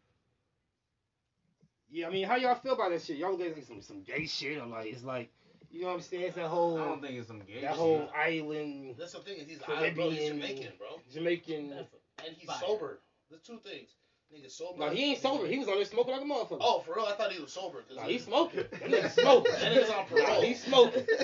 Yeah, 1.91 2.07
I 2.07 2.09
mean, 2.09 2.27
how 2.27 2.35
y'all 2.35 2.55
feel 2.55 2.73
about 2.73 2.89
that 2.89 3.01
shit? 3.03 3.17
Y'all 3.17 3.31
look 3.37 3.41
at 3.47 3.55
like 3.55 3.65
some 3.65 3.81
some 3.81 4.01
gay 4.01 4.25
shit 4.25 4.57
or 4.57 4.65
like 4.65 4.87
it's 4.87 5.03
like, 5.03 5.31
you 5.69 5.81
know 5.81 5.87
what 5.89 5.93
I'm 5.95 6.01
saying? 6.01 6.23
It's 6.23 6.35
that 6.35 6.47
whole. 6.47 6.77
I 6.77 6.81
whole 6.81 6.89
don't 6.89 7.01
think 7.01 7.19
it's 7.19 7.27
some 7.27 7.39
gay 7.39 7.61
that 7.61 7.71
shit. 7.71 7.77
whole 7.77 8.09
island 8.15 8.95
That's 8.97 9.11
the 9.13 9.19
thing 9.19 9.37
is 9.37 9.47
he's 9.47 9.59
Caribbean- 9.59 9.95
bro, 9.95 10.09
he's 10.09 10.29
Jamaican, 10.29 10.71
bro, 10.79 10.99
Jamaican. 11.13 11.69
That's 11.69 11.89
and 12.25 12.35
he's 12.37 12.49
Fire. 12.49 12.59
sober. 12.65 12.99
There's 13.29 13.41
two 13.43 13.59
things. 13.63 13.89
Nigga 14.33 14.49
sober. 14.49 14.79
No, 14.79 14.89
he 14.89 15.11
ain't 15.11 15.19
sober. 15.21 15.45
He 15.45 15.59
was 15.59 15.67
on 15.67 15.75
there 15.75 15.85
smoking 15.85 16.13
like 16.13 16.21
a 16.21 16.25
motherfucker. 16.25 16.57
Oh, 16.61 16.79
for 16.79 16.95
real? 16.95 17.05
I 17.05 17.13
thought 17.13 17.31
he 17.31 17.39
was 17.41 17.51
sober. 17.53 17.81
'cause 17.83 17.97
no, 17.97 18.03
he- 18.03 18.13
he's 18.13 18.25
smoking. 18.25 18.63
That 18.71 18.89
nigga 18.89 19.11
smoking. 19.11 19.51
That 19.51 19.71
nigga's 19.71 19.89
on 19.89 20.05
parole. 20.05 20.27
Nah, 20.27 20.41
he's 20.41 20.63
smoking. 20.63 21.05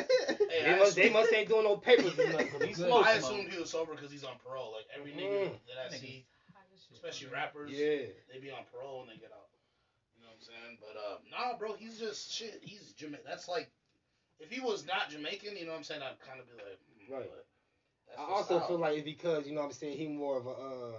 Hey, 0.49 0.63
They 0.65 0.77
must, 0.79 0.95
they 0.95 1.09
must 1.09 1.31
ain't 1.33 1.47
doing 1.47 1.63
no 1.63 1.75
papers 1.77 2.17
or 2.19 2.27
nothing. 2.31 2.49
'cause 2.49 2.63
He's 2.63 2.77
smoking. 2.81 3.03
I 3.05 3.13
assumed 3.13 3.51
he 3.51 3.57
was 3.59 3.69
sober 3.69 3.93
because 3.95 4.11
he's 4.11 4.23
on 4.23 4.37
parole. 4.43 4.71
Like 4.73 4.85
every 4.97 5.11
nigga 5.11 5.49
Mm. 5.49 5.59
that 5.67 5.93
I 5.93 5.95
see, 5.95 6.25
high 6.53 6.61
as 6.73 6.81
shit. 6.81 6.91
especially 6.97 7.27
rappers, 7.33 7.71
Yeah. 7.71 8.09
they 8.31 8.39
be 8.41 8.49
on 8.51 8.63
parole 8.73 8.99
when 8.99 9.07
they 9.07 9.15
get 9.21 9.31
out. 9.31 9.47
You 10.17 10.23
know 10.23 10.29
what 10.29 10.37
I'm 10.37 10.45
saying? 10.45 10.77
But 10.81 10.95
uh, 10.99 11.17
nah, 11.31 11.57
bro, 11.57 11.73
he's 11.73 11.97
just 11.99 12.31
shit. 12.33 12.59
He's 12.63 12.91
Jamaican. 12.93 13.25
That's 13.25 13.47
like, 13.47 13.69
if 14.39 14.49
he 14.51 14.59
was 14.59 14.85
not 14.85 15.09
Jamaican, 15.09 15.55
you 15.55 15.65
know 15.65 15.71
what 15.71 15.77
I'm 15.77 15.83
saying? 15.83 16.01
I'd 16.01 16.19
kind 16.19 16.39
of 16.39 16.45
be 16.47 16.53
like, 16.57 16.77
mm, 16.97 17.13
Right. 17.13 17.29
But 17.29 17.45
that's 18.07 18.19
I 18.19 18.23
also 18.23 18.59
how. 18.59 18.67
feel 18.67 18.77
like 18.79 18.95
it's 18.97 19.05
because 19.05 19.47
you 19.47 19.53
know 19.53 19.61
what 19.61 19.67
I'm 19.67 19.73
saying 19.73 19.97
he 19.97 20.07
more 20.07 20.37
of 20.37 20.45
a 20.47 20.49
uh, 20.49 20.97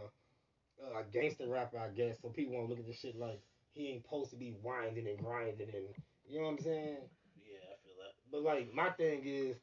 uh 0.82 1.02
gangster 1.12 1.48
rapper, 1.48 1.78
I 1.78 1.88
guess. 1.88 2.16
So 2.20 2.28
people 2.28 2.54
want 2.54 2.66
to 2.66 2.70
look 2.70 2.80
at 2.80 2.86
this 2.86 2.98
shit 2.98 3.18
like 3.18 3.40
he 3.72 3.88
ain't 3.88 4.02
supposed 4.02 4.30
to 4.30 4.36
be 4.36 4.54
winding 4.62 5.06
and 5.06 5.18
grinding 5.18 5.68
and 5.74 5.86
you 6.28 6.38
know 6.38 6.46
what 6.46 6.52
I'm 6.52 6.58
saying. 6.58 6.96
yeah, 7.36 7.58
I 7.66 7.76
feel 7.82 7.96
that. 7.98 8.14
But 8.30 8.42
like 8.42 8.72
my 8.74 8.90
thing 8.90 9.22
is, 9.24 9.56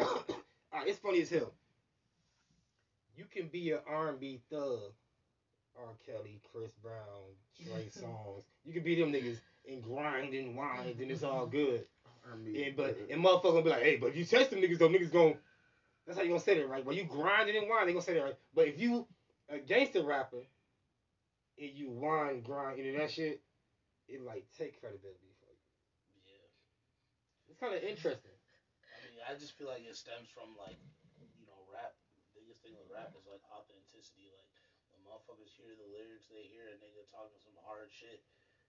Alright, 0.00 0.86
it's 0.88 0.98
funny 0.98 1.22
as 1.22 1.30
hell. 1.30 1.52
You 3.16 3.24
can 3.30 3.48
be 3.48 3.72
an 3.72 3.80
R&B 3.86 4.40
thug, 4.50 4.92
R. 5.76 5.92
Kelly, 6.06 6.40
Chris 6.52 6.70
Brown, 6.82 7.34
Trey 7.56 7.90
Songz. 7.96 8.44
You 8.64 8.72
can 8.72 8.82
be 8.82 9.00
them 9.00 9.12
niggas 9.12 9.38
and 9.70 9.82
grind 9.82 10.34
and 10.34 10.56
wind 10.56 11.00
and 11.00 11.10
it's 11.10 11.22
all 11.22 11.46
good. 11.46 11.84
And 12.32 12.76
but 12.76 12.98
and 13.10 13.24
motherfucker 13.24 13.42
gonna 13.42 13.62
be 13.62 13.70
like, 13.70 13.82
hey, 13.82 13.96
but 13.96 14.08
if 14.08 14.16
you 14.16 14.24
test 14.24 14.50
them 14.50 14.60
niggas 14.60 14.78
though, 14.78 14.88
niggas 14.88 15.12
gon' 15.12 15.36
that's 16.06 16.18
how 16.18 16.22
you 16.24 16.30
gonna 16.30 16.40
say 16.40 16.58
that, 16.58 16.68
right? 16.68 16.84
But 16.84 16.94
you 16.94 17.04
grinding 17.04 17.56
and 17.56 17.68
whine, 17.68 17.86
they 17.86 17.92
gonna 17.92 18.04
say 18.04 18.14
that, 18.14 18.22
right? 18.22 18.36
But 18.54 18.68
if 18.68 18.80
you 18.80 19.06
a 19.50 19.58
gangster 19.58 20.02
rapper 20.06 20.46
and 21.58 21.70
you 21.74 21.90
whine, 21.90 22.40
grind 22.40 22.78
into 22.78 22.96
that 22.98 23.10
shit, 23.10 23.42
it 24.08 24.22
like 24.24 24.46
take 24.56 24.78
credibility 24.80 25.30
for 25.42 25.50
you. 25.50 25.66
Yeah. 26.26 27.50
It's 27.50 27.58
kind 27.60 27.74
of 27.74 27.82
interesting. 27.82 28.34
I 28.86 28.96
mean, 29.10 29.20
I 29.26 29.34
just 29.38 29.54
feel 29.58 29.68
like 29.68 29.84
it 29.86 29.94
stems 29.98 30.30
from 30.32 30.54
like, 30.58 30.78
you 31.38 31.46
know, 31.46 31.58
rap. 31.70 31.94
Biggest 32.34 32.62
thing 32.64 32.74
with 32.78 32.88
rap 32.90 33.12
is 33.18 33.26
like 33.28 33.42
authenticity. 33.52 34.30
Like 34.32 34.48
when 34.94 35.02
motherfuckers 35.06 35.52
hear 35.58 35.74
the 35.76 35.86
lyrics, 35.90 36.30
they 36.30 36.46
hear 36.50 36.70
a 36.70 36.76
nigga 36.80 37.04
talking 37.10 37.38
some 37.42 37.58
hard 37.66 37.90
shit. 37.92 38.22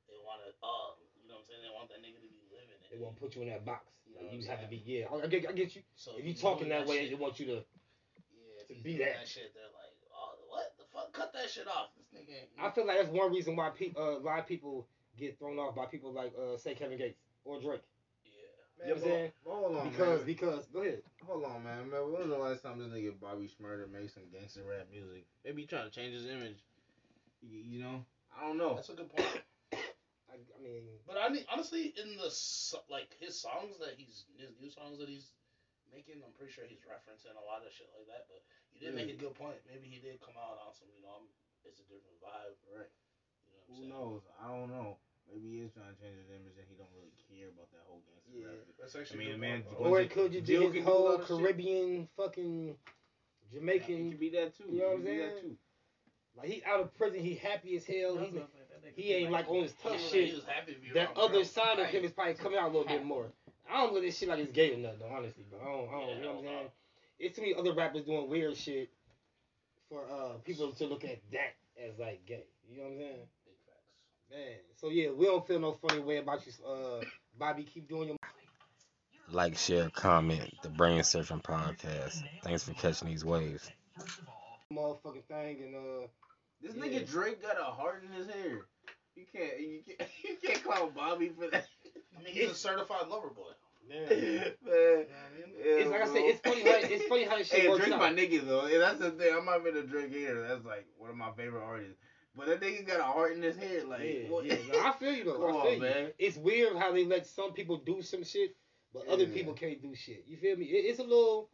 They 0.09 0.17
want 0.19 0.43
to, 0.43 0.51
uh, 0.59 0.97
you 1.21 1.29
know 1.31 1.39
what 1.39 1.47
I'm 1.47 1.55
saying? 1.55 1.63
They 1.63 1.71
want 1.71 1.87
that 1.93 2.01
nigga 2.03 2.19
to 2.19 2.27
be 2.27 2.43
living. 2.51 2.75
They 2.91 2.99
won't 2.99 3.15
put 3.15 3.31
you 3.37 3.47
in 3.47 3.49
that 3.53 3.63
box. 3.63 3.87
You 4.03 4.19
know 4.19 4.27
you 4.27 4.43
have 4.51 4.59
to 4.59 4.67
be, 4.67 4.83
yeah. 4.83 5.07
I 5.07 5.23
get, 5.31 5.47
I 5.47 5.55
get 5.55 5.71
you. 5.77 5.87
So 5.95 6.19
If 6.19 6.25
you 6.27 6.35
talking 6.35 6.67
doing 6.67 6.75
that 6.75 6.83
way, 6.89 7.07
shit- 7.07 7.15
they 7.15 7.19
want 7.21 7.39
you 7.39 7.45
to. 7.55 7.57
yeah, 7.63 8.67
to 8.67 8.75
be 8.83 8.99
doing 8.99 9.07
that. 9.07 9.23
shit, 9.23 9.55
they're 9.55 9.71
like, 9.71 9.95
oh, 10.11 10.35
what 10.51 10.75
the 10.75 10.83
fuck? 10.91 11.10
Cut 11.21 11.33
that 11.33 11.49
shit 11.51 11.67
off. 11.67 11.89
This 11.97 12.07
nigga. 12.19 12.49
I 12.59 12.71
feel 12.71 12.87
like 12.87 12.97
that's 12.97 13.09
one 13.13 13.31
reason 13.31 13.55
why 13.55 13.69
pe- 13.69 13.93
uh, 13.95 14.17
a 14.17 14.25
lot 14.25 14.39
of 14.39 14.47
people 14.47 14.87
get 15.19 15.37
thrown 15.37 15.59
off 15.59 15.75
by 15.75 15.85
people 15.85 16.11
like, 16.11 16.33
uh, 16.33 16.57
say 16.57 16.73
Kevin 16.73 16.97
Gates. 16.97 17.19
or 17.45 17.61
Drake. 17.61 17.81
Yeah. 18.25 18.31
Man, 18.77 18.87
You 18.87 18.87
know 18.87 18.89
what 18.89 18.97
I'm 18.97 19.03
saying? 19.09 19.31
but- 19.43 19.49
but 19.49 19.55
hold 19.61 19.77
on, 19.77 19.89
Because 19.89 20.17
man. 20.21 20.25
because 20.25 20.65
go 20.73 20.81
ahead. 20.81 21.01
Hold 21.27 21.43
on, 21.45 21.63
man. 21.63 21.89
man. 21.89 22.01
When 22.09 22.21
was 22.25 22.29
the 22.29 22.37
last 22.37 22.63
time 22.63 22.79
this 22.81 22.89
nigga 22.89 23.19
Bobby 23.19 23.45
Shmurda 23.49 23.85
made 23.91 24.09
some 24.09 24.23
gangster 24.33 24.63
rap 24.65 24.87
music? 24.89 25.25
Maybe 25.45 25.61
he 25.61 25.67
trying 25.67 25.85
to 25.89 25.93
change 25.93 26.13
his 26.13 26.25
image. 26.25 26.57
You, 27.41 27.59
you 27.59 27.79
know? 27.83 28.05
I 28.33 28.47
don't 28.47 28.57
know. 28.57 28.73
That's 28.75 28.89
a 28.89 28.93
good 28.97 29.09
point. 29.13 29.29
I, 29.73 30.37
I 30.41 30.59
mean, 30.63 30.85
But 31.05 31.17
I 31.21 31.29
mean, 31.29 31.45
honestly, 31.53 31.93
in 32.01 32.17
the 32.17 32.29
like 32.89 33.13
his 33.19 33.37
songs 33.37 33.77
that 33.79 33.93
he's 33.97 34.25
his 34.37 34.49
new 34.61 34.69
songs 34.69 34.97
that 34.97 35.09
he's 35.09 35.33
making, 35.93 36.21
I'm 36.25 36.31
pretty 36.33 36.53
sure 36.53 36.63
he's 36.65 36.81
referencing 36.87 37.35
a 37.37 37.45
lot 37.45 37.65
of 37.67 37.73
shit 37.73 37.89
like 37.97 38.07
that. 38.07 38.25
But 38.31 38.41
you 38.81 38.89
did 38.89 38.97
make 38.97 39.13
a 39.13 39.19
good 39.21 39.35
point. 39.37 39.61
Maybe 39.69 39.85
he 39.87 40.01
did 40.01 40.17
come 40.25 40.33
out 40.41 40.57
on 40.65 40.73
some, 40.73 40.89
you 40.97 41.05
know, 41.05 41.21
I'm, 41.21 41.27
it's 41.61 41.77
a 41.77 41.85
different 41.85 42.17
vibe, 42.17 42.57
Right. 42.65 42.89
You 43.45 43.53
know 43.53 43.61
what 43.61 43.69
I'm 43.69 43.75
Who 43.77 43.77
saying? 43.85 43.93
knows? 43.93 44.21
I 44.41 44.45
don't 44.49 44.69
know. 44.73 44.97
Maybe 45.29 45.45
he 45.53 45.57
is 45.61 45.71
trying 45.71 45.93
to 45.93 45.97
change 46.01 46.17
his 46.17 46.33
image 46.33 46.57
and 46.57 46.65
he 46.65 46.73
don't 46.75 46.89
really 46.97 47.13
care 47.29 47.53
about 47.53 47.69
that 47.77 47.85
whole 47.85 48.01
gangster 48.09 48.33
Yeah. 48.33 48.57
rap. 48.57 48.65
That's 48.81 48.97
I 48.97 49.15
mean, 49.15 49.31
a 49.31 49.37
man, 49.37 49.61
point, 49.61 49.77
Or 49.77 49.85
bro. 49.85 49.85
or 49.85 49.95
Jill- 50.01 50.05
it 50.05 50.09
could 50.11 50.31
just 50.33 50.45
be 50.49 50.53
Jill 50.57 50.65
his 50.65 50.73
do 50.73 50.79
a 50.81 50.83
whole 50.83 51.07
of 51.13 51.21
shit. 51.21 51.29
Caribbean 51.29 52.09
fucking 52.17 52.69
It 52.73 53.53
Jamaican. 53.53 54.09
could 54.11 54.19
be 54.19 54.29
that 54.33 54.57
too. 54.57 54.65
You 54.65 54.79
know 54.81 54.85
what 54.87 54.91
I'm 54.91 54.97
could 54.97 55.05
be 55.05 55.17
that 55.21 55.31
saying? 55.37 55.41
too. 55.45 55.57
Like 56.35 56.47
he 56.49 56.63
out 56.63 56.79
of 56.79 56.93
prison, 56.95 57.19
he 57.21 57.35
happy 57.35 57.75
as 57.75 57.85
hell. 57.85 58.15
That's 58.15 58.27
He's, 58.27 58.33
what 58.35 58.43
I'm 58.43 58.51
saying, 58.55 58.67
that 58.71 58.81
nigga 58.83 58.95
he 58.95 59.13
ain't 59.13 59.31
like 59.31 59.47
on 59.49 59.61
his 59.63 59.73
tough 59.83 59.93
was, 59.93 60.09
shit. 60.09 60.29
he 60.29 60.35
was 60.35 60.45
happy 60.45 60.73
to 60.73 60.79
be 60.79 60.91
That 60.93 61.15
other 61.17 61.33
girls. 61.43 61.51
side 61.51 61.77
of 61.79 61.87
him 61.87 62.03
is 62.03 62.11
probably 62.11 62.33
coming 62.35 62.57
out 62.57 62.71
a 62.71 62.73
little 62.73 62.87
bit 62.87 63.03
more. 63.05 63.27
I 63.69 63.83
don't 63.83 63.93
look 63.93 64.03
at 64.03 64.07
this 64.07 64.17
shit 64.17 64.27
like 64.29 64.39
it's 64.39 64.51
gay 64.51 64.73
or 64.73 64.77
nothing, 64.77 64.99
though, 64.99 65.13
honestly, 65.15 65.45
but 65.51 65.61
I 65.61 65.65
don't, 65.65 65.87
I 65.87 65.91
don't 65.91 66.07
Yeah, 66.09 66.15
you 66.15 66.21
know 66.23 66.27
what 66.33 66.37
I'm 66.39 66.43
hell 66.43 66.53
no. 66.53 66.59
saying? 66.59 66.71
It's 67.21 67.35
too 67.35 67.43
many 67.43 67.53
other 67.53 67.73
rappers 67.73 68.03
doing 68.03 68.27
weird 68.29 68.57
shit 68.57 68.89
for 69.89 70.05
uh 70.11 70.33
people 70.43 70.71
to 70.71 70.85
look 70.87 71.03
at 71.03 71.19
that 71.31 71.53
as 71.81 71.99
like 71.99 72.25
gay. 72.25 72.45
You 72.69 72.77
know 72.77 72.83
what 72.83 72.91
I'm 72.93 72.97
saying? 72.97 73.17
Big 73.45 73.55
facts. 73.67 74.31
Man, 74.31 74.57
so 74.79 74.89
yeah, 74.89 75.11
we 75.11 75.25
don't 75.27 75.45
feel 75.45 75.59
no 75.59 75.73
funny 75.87 76.01
way 76.01 76.17
about 76.17 76.41
you, 76.47 76.53
uh, 76.65 77.03
Bobby. 77.37 77.63
Keep 77.63 77.89
doing 77.89 78.07
your 78.09 78.17
Like, 79.29 79.57
share, 79.57 79.89
comment. 79.91 80.51
The 80.63 80.69
Brain 80.69 80.99
Surfing 81.01 81.43
Podcast. 81.43 82.23
Thanks 82.43 82.63
for 82.63 82.73
catching 82.73 83.07
these 83.09 83.23
waves. 83.23 83.69
motherfucking 84.73 85.23
thing, 85.27 85.63
and 85.63 85.75
uh, 85.75 86.07
This 86.61 86.75
Yeah. 86.75 86.83
nigga 86.83 87.09
Drake 87.09 87.41
got 87.41 87.59
a 87.59 87.63
heart 87.65 88.03
in 88.03 88.11
his 88.13 88.27
hair. 88.27 88.61
You 89.15 89.25
can't, 89.33 89.59
you 89.59 89.81
can't, 89.85 90.09
you 90.23 90.37
can't 90.41 90.63
call 90.63 90.89
Bobby 90.89 91.29
for 91.29 91.47
that. 91.49 91.67
I 92.17 92.23
mean, 92.23 92.33
he's 92.33 92.51
a 92.51 92.55
certified 92.55 93.07
lover 93.09 93.29
boy. 93.29 93.51
Man, 93.87 94.07
Man, 94.09 95.05
it's 95.57 95.85
yeah, 95.85 95.91
like 95.91 96.01
I 96.01 96.05
said, 96.05 96.15
it's 96.17 96.39
funny 96.41 96.61
how 96.61 96.77
it's 96.81 97.05
funny 97.05 97.23
how 97.25 97.37
this 97.37 97.47
shit 97.49 97.61
Hey, 97.61 97.69
works 97.69 97.81
Drake 97.85 97.93
out. 97.93 97.99
my 97.99 98.11
nigga 98.13 98.45
though. 98.45 98.65
And 98.65 98.81
that's 98.81 98.99
the 98.99 99.11
thing. 99.11 99.33
I'm 99.37 99.45
not 99.45 99.63
been 99.63 99.77
a 99.77 99.83
Drake 99.83 100.11
hater. 100.11 100.47
That's 100.47 100.65
like 100.65 100.85
one 100.97 101.09
of 101.09 101.15
my 101.15 101.31
favorite 101.37 101.63
artists. 101.63 101.97
But 102.35 102.47
that 102.47 102.61
nigga 102.61 102.87
got 102.87 102.99
a 103.01 103.03
heart 103.03 103.33
in 103.35 103.41
his 103.43 103.57
head. 103.57 103.85
Like, 103.87 104.01
yeah, 104.03 104.29
what? 104.29 104.45
yeah. 104.45 104.55
No, 104.71 104.79
I 104.79 104.93
feel 104.99 105.13
you 105.13 105.23
though. 105.25 105.33
Come 105.47 105.55
I 105.55 105.59
on, 105.59 105.63
feel 105.63 105.73
you. 105.73 105.79
man. 105.81 106.07
It's 106.17 106.37
weird 106.37 106.77
how 106.77 106.91
they 106.93 107.05
let 107.05 107.27
some 107.27 107.51
people 107.53 107.77
do 107.77 108.01
some 108.01 108.23
shit, 108.23 108.55
but 108.93 109.07
other 109.07 109.25
people 109.27 109.53
can't 109.53 109.81
do 109.81 109.93
shit. 109.95 110.23
You 110.27 110.37
feel 110.37 110.55
me? 110.55 110.65
It, 110.65 110.85
it's 110.89 110.99
a 110.99 111.03
little, 111.03 111.49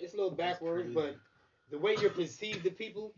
it's 0.00 0.12
a 0.14 0.16
little 0.16 0.30
backwards, 0.32 0.90
but 0.94 1.16
the 1.70 1.78
way 1.78 1.96
you're 2.00 2.10
perceived 2.10 2.62
to 2.64 2.70
people, 2.70 3.14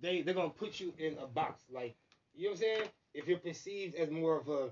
they 0.00 0.22
they're 0.22 0.34
gonna 0.34 0.50
put 0.50 0.80
you 0.80 0.92
in 0.98 1.16
a 1.18 1.26
box. 1.26 1.62
Like, 1.72 1.96
you 2.34 2.44
know 2.44 2.50
what 2.50 2.54
I'm 2.54 2.60
saying? 2.60 2.88
If 3.14 3.26
you're 3.28 3.38
perceived 3.38 3.94
as 3.96 4.10
more 4.10 4.38
of 4.38 4.48
a 4.48 4.70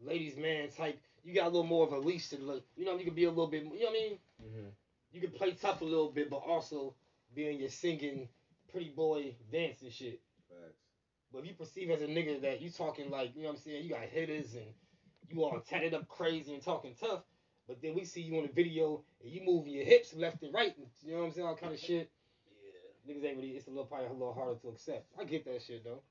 ladies' 0.00 0.36
man 0.36 0.68
type, 0.70 0.98
you 1.22 1.34
got 1.34 1.44
a 1.44 1.50
little 1.50 1.64
more 1.64 1.86
of 1.86 1.92
a 1.92 1.98
leash 1.98 2.28
to 2.30 2.38
look. 2.38 2.64
You 2.76 2.84
know, 2.84 2.96
you 2.96 3.04
can 3.04 3.14
be 3.14 3.24
a 3.24 3.28
little 3.30 3.46
bit. 3.46 3.64
You 3.64 3.70
know 3.70 3.76
what 3.86 3.90
I 3.90 3.92
mean? 3.92 4.18
Mhm. 4.42 4.72
You 5.12 5.20
can 5.20 5.30
play 5.30 5.52
tough 5.52 5.80
a 5.82 5.84
little 5.84 6.10
bit, 6.10 6.30
but 6.30 6.38
also 6.38 6.94
being 7.34 7.58
your 7.58 7.68
singing, 7.68 8.28
pretty 8.70 8.90
boy 8.90 9.36
dance 9.50 9.82
and 9.82 9.92
shit. 9.92 10.20
Facts. 10.48 10.78
But 11.32 11.40
if 11.40 11.46
you 11.46 11.54
perceive 11.54 11.90
as 11.90 12.02
a 12.02 12.06
nigga 12.06 12.40
that 12.42 12.60
you 12.60 12.70
talking 12.70 13.10
like, 13.10 13.34
you 13.34 13.42
know 13.42 13.48
what 13.48 13.56
I'm 13.56 13.62
saying, 13.62 13.84
you 13.84 13.90
got 13.90 14.00
hitters 14.02 14.54
and 14.54 14.66
you 15.28 15.42
all 15.44 15.60
tatted 15.60 15.94
up 15.94 16.08
crazy 16.08 16.52
and 16.52 16.62
talking 16.62 16.94
tough, 16.94 17.24
but 17.66 17.80
then 17.80 17.94
we 17.94 18.04
see 18.04 18.20
you 18.22 18.36
on 18.36 18.46
the 18.46 18.52
video 18.52 19.04
and 19.22 19.30
you 19.30 19.42
moving 19.42 19.72
your 19.72 19.84
hips 19.84 20.14
left 20.14 20.42
and 20.42 20.52
right, 20.52 20.76
and, 20.76 20.86
you 21.02 21.12
know 21.12 21.20
what 21.20 21.26
I'm 21.26 21.32
saying, 21.32 21.46
all 21.46 21.56
kind 21.56 21.72
of 21.72 21.78
shit. 21.88 22.10
Yeah. 23.06 23.14
Niggas 23.14 23.24
ain't 23.24 23.36
really, 23.36 23.50
it's 23.50 23.66
a 23.66 23.70
little 23.70 23.86
probably 23.86 24.08
a 24.08 24.12
little 24.12 24.34
harder 24.34 24.58
to 24.60 24.68
accept. 24.68 25.06
I 25.18 25.24
get 25.24 25.44
that 25.46 25.62
shit 25.62 25.84
though, 25.84 26.02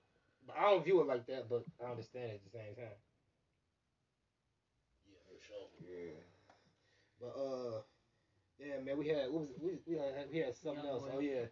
but 0.48 0.58
I 0.58 0.72
don't 0.72 0.84
view 0.84 1.02
it 1.02 1.08
like 1.08 1.28
that. 1.28 1.50
But 1.50 1.66
I 1.86 1.92
understand 1.92 2.32
it 2.32 2.36
at 2.36 2.44
the 2.44 2.58
same 2.58 2.76
time. 2.76 2.98
Yeah, 5.08 5.20
for 5.28 5.40
sure. 5.46 5.68
Yeah. 5.82 6.18
But 7.22 7.34
uh, 7.38 7.82
yeah, 8.58 8.82
man, 8.84 8.98
we 8.98 9.08
had 9.08 9.30
what 9.30 9.42
was 9.42 9.50
it? 9.52 9.62
we 9.62 9.78
we 9.86 9.96
had 9.98 10.28
we 10.32 10.40
had 10.40 10.56
something 10.56 10.84
Young 10.84 10.94
else. 10.94 11.04
Boy. 11.04 11.12
Oh 11.14 11.20
yeah, 11.20 11.46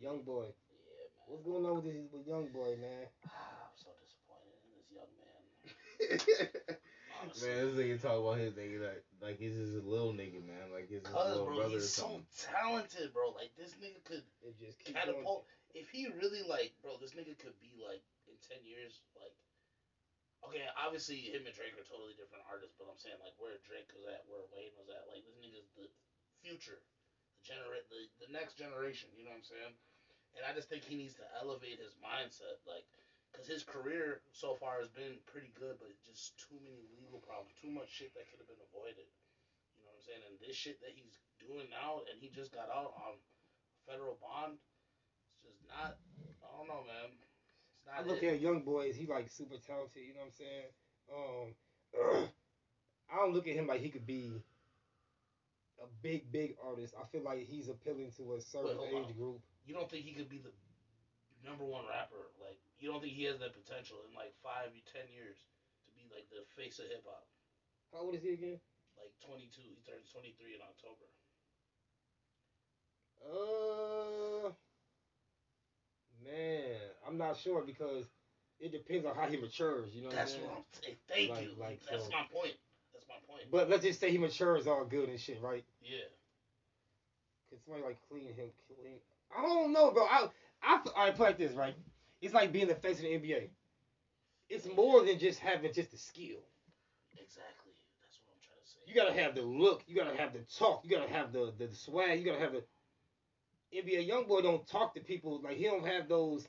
young 0.00 0.22
boy. 0.22 0.46
Yeah, 0.50 1.06
man. 1.14 1.26
What's 1.30 1.44
going 1.46 1.64
on 1.64 1.74
with 1.76 1.84
this 1.86 2.10
with 2.12 2.26
young 2.26 2.48
boy, 2.50 2.74
man? 2.80 3.06
I'm 3.24 3.76
so 3.78 3.90
disappointed 4.02 4.58
in 4.66 4.70
this 4.74 4.90
young 4.90 5.12
man. 5.22 5.42
man, 7.38 7.54
this 7.62 7.74
nigga 7.78 8.02
talk 8.02 8.18
about 8.18 8.38
his 8.38 8.52
nigga 8.54 8.82
like 8.82 9.04
like 9.22 9.38
he's 9.38 9.54
just 9.54 9.78
a 9.78 9.86
little 9.86 10.12
nigga, 10.12 10.42
man. 10.42 10.74
Like 10.74 10.90
he's 10.90 11.06
his 11.06 11.14
Cause, 11.14 11.30
little 11.30 11.46
bro, 11.46 11.56
brother 11.56 11.78
or 11.78 11.78
he's 11.78 11.94
so 11.94 12.20
talented, 12.34 13.14
bro. 13.14 13.30
Like, 13.30 13.54
this 13.56 13.78
nigga 13.78 14.02
could 14.02 14.26
It 14.42 14.58
just 14.58 14.78
keep 14.82 14.94
going. 14.98 15.06
catapult. 15.06 15.46
If 15.74 15.88
he 15.88 16.10
really, 16.20 16.42
like, 16.42 16.74
bro, 16.82 16.98
this 17.00 17.14
nigga 17.14 17.38
could 17.38 17.54
be, 17.62 17.78
like, 17.80 18.02
in 18.28 18.34
10 18.50 18.60
years, 18.66 19.00
like, 19.16 19.32
okay, 20.46 20.66
obviously 20.74 21.30
him 21.30 21.46
and 21.46 21.54
Drake 21.54 21.78
are 21.78 21.86
totally 21.86 22.14
different 22.18 22.46
artists, 22.46 22.74
but 22.74 22.90
I'm 22.90 22.98
saying, 22.98 23.18
like, 23.22 23.34
where 23.38 23.58
Drake 23.62 23.90
was 23.94 24.06
at, 24.06 24.26
where 24.26 24.42
Wayne 24.50 24.74
was 24.74 24.90
at, 24.90 25.06
like, 25.06 25.22
this 25.22 25.38
nigga's 25.38 25.70
the 25.78 25.86
future, 26.42 26.82
the 27.38 27.42
generate, 27.46 27.86
the, 27.88 28.06
the 28.22 28.30
next 28.30 28.58
generation, 28.58 29.10
you 29.14 29.22
know 29.22 29.32
what 29.34 29.46
I'm 29.46 29.50
saying? 29.50 29.74
And 30.34 30.42
I 30.42 30.50
just 30.56 30.66
think 30.66 30.82
he 30.82 30.98
needs 30.98 31.14
to 31.20 31.26
elevate 31.38 31.78
his 31.78 31.94
mindset, 32.02 32.58
like, 32.66 32.84
because 33.30 33.48
his 33.48 33.64
career 33.64 34.20
so 34.36 34.52
far 34.58 34.76
has 34.82 34.92
been 34.92 35.16
pretty 35.24 35.52
good, 35.56 35.80
but 35.80 35.88
just 36.04 36.36
too 36.36 36.58
many 36.60 36.84
legal 36.92 37.22
problems, 37.22 37.56
too 37.56 37.72
much 37.72 37.88
shit 37.88 38.12
that 38.12 38.28
could 38.28 38.42
have 38.42 38.50
been 38.50 38.60
avoided. 38.68 39.08
You 39.80 39.88
know 39.88 39.96
what 39.96 40.04
I'm 40.04 40.04
saying? 40.04 40.22
And 40.28 40.36
this 40.36 40.52
shit 40.52 40.76
that 40.84 40.92
he's 40.92 41.16
doing 41.40 41.72
now, 41.72 42.04
and 42.12 42.20
he 42.20 42.28
just 42.28 42.52
got 42.52 42.68
out 42.68 42.92
on 42.92 43.16
federal 43.88 44.20
bond, 44.20 44.60
it's 45.32 45.40
just 45.48 45.64
not. 45.64 45.96
I 46.44 46.48
don't 46.52 46.68
know, 46.68 46.84
man. 46.84 47.16
I 47.90 48.02
look 48.02 48.22
it. 48.22 48.34
at 48.34 48.40
young 48.40 48.62
boys, 48.62 48.96
he 48.96 49.06
like 49.06 49.28
super 49.28 49.56
talented, 49.56 50.02
you 50.02 50.14
know 50.14 50.20
what 50.20 50.32
I'm 50.32 50.38
saying? 50.38 50.68
Um 51.10 52.28
I 53.12 53.16
don't 53.16 53.34
look 53.34 53.46
at 53.48 53.54
him 53.54 53.66
like 53.66 53.80
he 53.80 53.90
could 53.90 54.06
be 54.06 54.40
a 55.82 55.86
big, 56.00 56.30
big 56.32 56.56
artist. 56.64 56.94
I 56.96 57.04
feel 57.10 57.22
like 57.22 57.44
he's 57.44 57.68
appealing 57.68 58.12
to 58.16 58.34
a 58.34 58.40
certain 58.40 58.78
Wait, 58.78 58.94
age 58.94 59.10
on. 59.10 59.18
group. 59.18 59.40
You 59.66 59.74
don't 59.74 59.90
think 59.90 60.06
he 60.06 60.14
could 60.14 60.30
be 60.30 60.38
the 60.38 60.54
number 61.44 61.66
one 61.66 61.84
rapper? 61.90 62.30
Like, 62.40 62.56
you 62.78 62.88
don't 62.88 63.02
think 63.02 63.12
he 63.12 63.26
has 63.26 63.38
that 63.42 63.52
potential 63.52 63.98
in 64.08 64.14
like 64.14 64.32
five, 64.40 64.70
ten 64.88 65.10
years 65.12 65.42
to 65.84 65.90
be 65.92 66.06
like 66.08 66.30
the 66.30 66.46
face 66.56 66.78
of 66.78 66.86
hip 66.88 67.04
hop? 67.04 67.26
How 67.92 68.08
old 68.08 68.14
is 68.14 68.22
he 68.22 68.32
again? 68.32 68.58
Like 68.96 69.12
22, 69.26 69.60
he 69.60 69.82
turns 69.84 70.08
23 70.14 70.56
in 70.56 70.62
October. 70.62 71.06
Uh 73.22 74.50
man, 76.24 76.64
I'm 77.06 77.18
not 77.18 77.36
sure 77.36 77.62
because 77.62 78.04
it 78.60 78.72
depends 78.72 79.06
on 79.06 79.14
how 79.16 79.26
he 79.26 79.36
matures, 79.36 79.90
you 79.94 80.02
know 80.02 80.08
what 80.08 80.14
I'm 80.14 80.18
That's 80.20 80.32
saying? 80.32 80.44
what 80.44 80.56
I'm 80.58 80.64
saying. 80.82 80.96
Thank 81.08 81.30
Like- 81.30 81.44
you. 81.44 81.54
like, 81.58 81.80
That's 81.90 82.04
so- 82.04 82.10
my 82.10 82.24
point. 82.32 82.54
That's 82.92 83.06
my 83.08 83.14
point. 83.28 83.50
But 83.50 83.68
let's 83.68 83.82
just 83.82 83.98
say 84.00 84.10
he 84.10 84.18
matures 84.18 84.66
all 84.66 84.84
good 84.84 85.08
and 85.08 85.20
shit, 85.20 85.40
right? 85.40 85.64
yeah. 85.82 85.98
Could 87.50 87.60
somebody 87.64 87.84
like 87.84 87.98
clean 88.08 88.32
him 88.32 88.50
clean? 88.66 88.98
I 89.36 89.42
don't 89.42 89.72
know, 89.72 89.90
bro. 89.90 90.04
I 90.04 90.30
I 90.62 90.80
I 90.96 91.10
put 91.10 91.20
it 91.24 91.24
like 91.24 91.38
this, 91.38 91.52
right? 91.52 91.74
It's 92.22 92.32
like 92.32 92.50
being 92.52 92.66
the 92.68 92.74
face 92.74 92.96
of 92.96 93.02
the 93.02 93.08
NBA. 93.14 93.50
It's 94.48 94.66
more 94.74 95.02
than 95.04 95.18
just 95.18 95.38
having 95.38 95.70
just 95.72 95.90
the 95.90 95.98
skill. 95.98 96.38
Exactly. 97.12 97.72
That's 98.00 98.18
what 98.20 98.32
I'm 98.34 98.40
trying 98.40 98.62
to 98.62 98.66
say. 98.70 98.78
You 98.86 98.94
gotta 98.94 99.12
have 99.12 99.34
the 99.34 99.42
look. 99.42 99.82
You 99.86 99.94
gotta 99.96 100.16
have 100.16 100.32
the 100.32 100.38
talk. 100.56 100.82
You 100.84 100.90
gotta 100.96 101.10
have 101.12 101.32
the 101.32 101.52
the, 101.58 101.74
swag. 101.74 102.18
You 102.20 102.24
gotta 102.24 102.38
have 102.40 102.52
the 102.52 102.64
NBA 103.74 104.06
young 104.06 104.26
boy 104.26 104.42
don't 104.42 104.66
talk 104.66 104.94
to 104.94 105.00
people 105.00 105.40
like 105.42 105.56
he 105.56 105.64
don't 105.64 105.86
have 105.86 106.08
those 106.08 106.46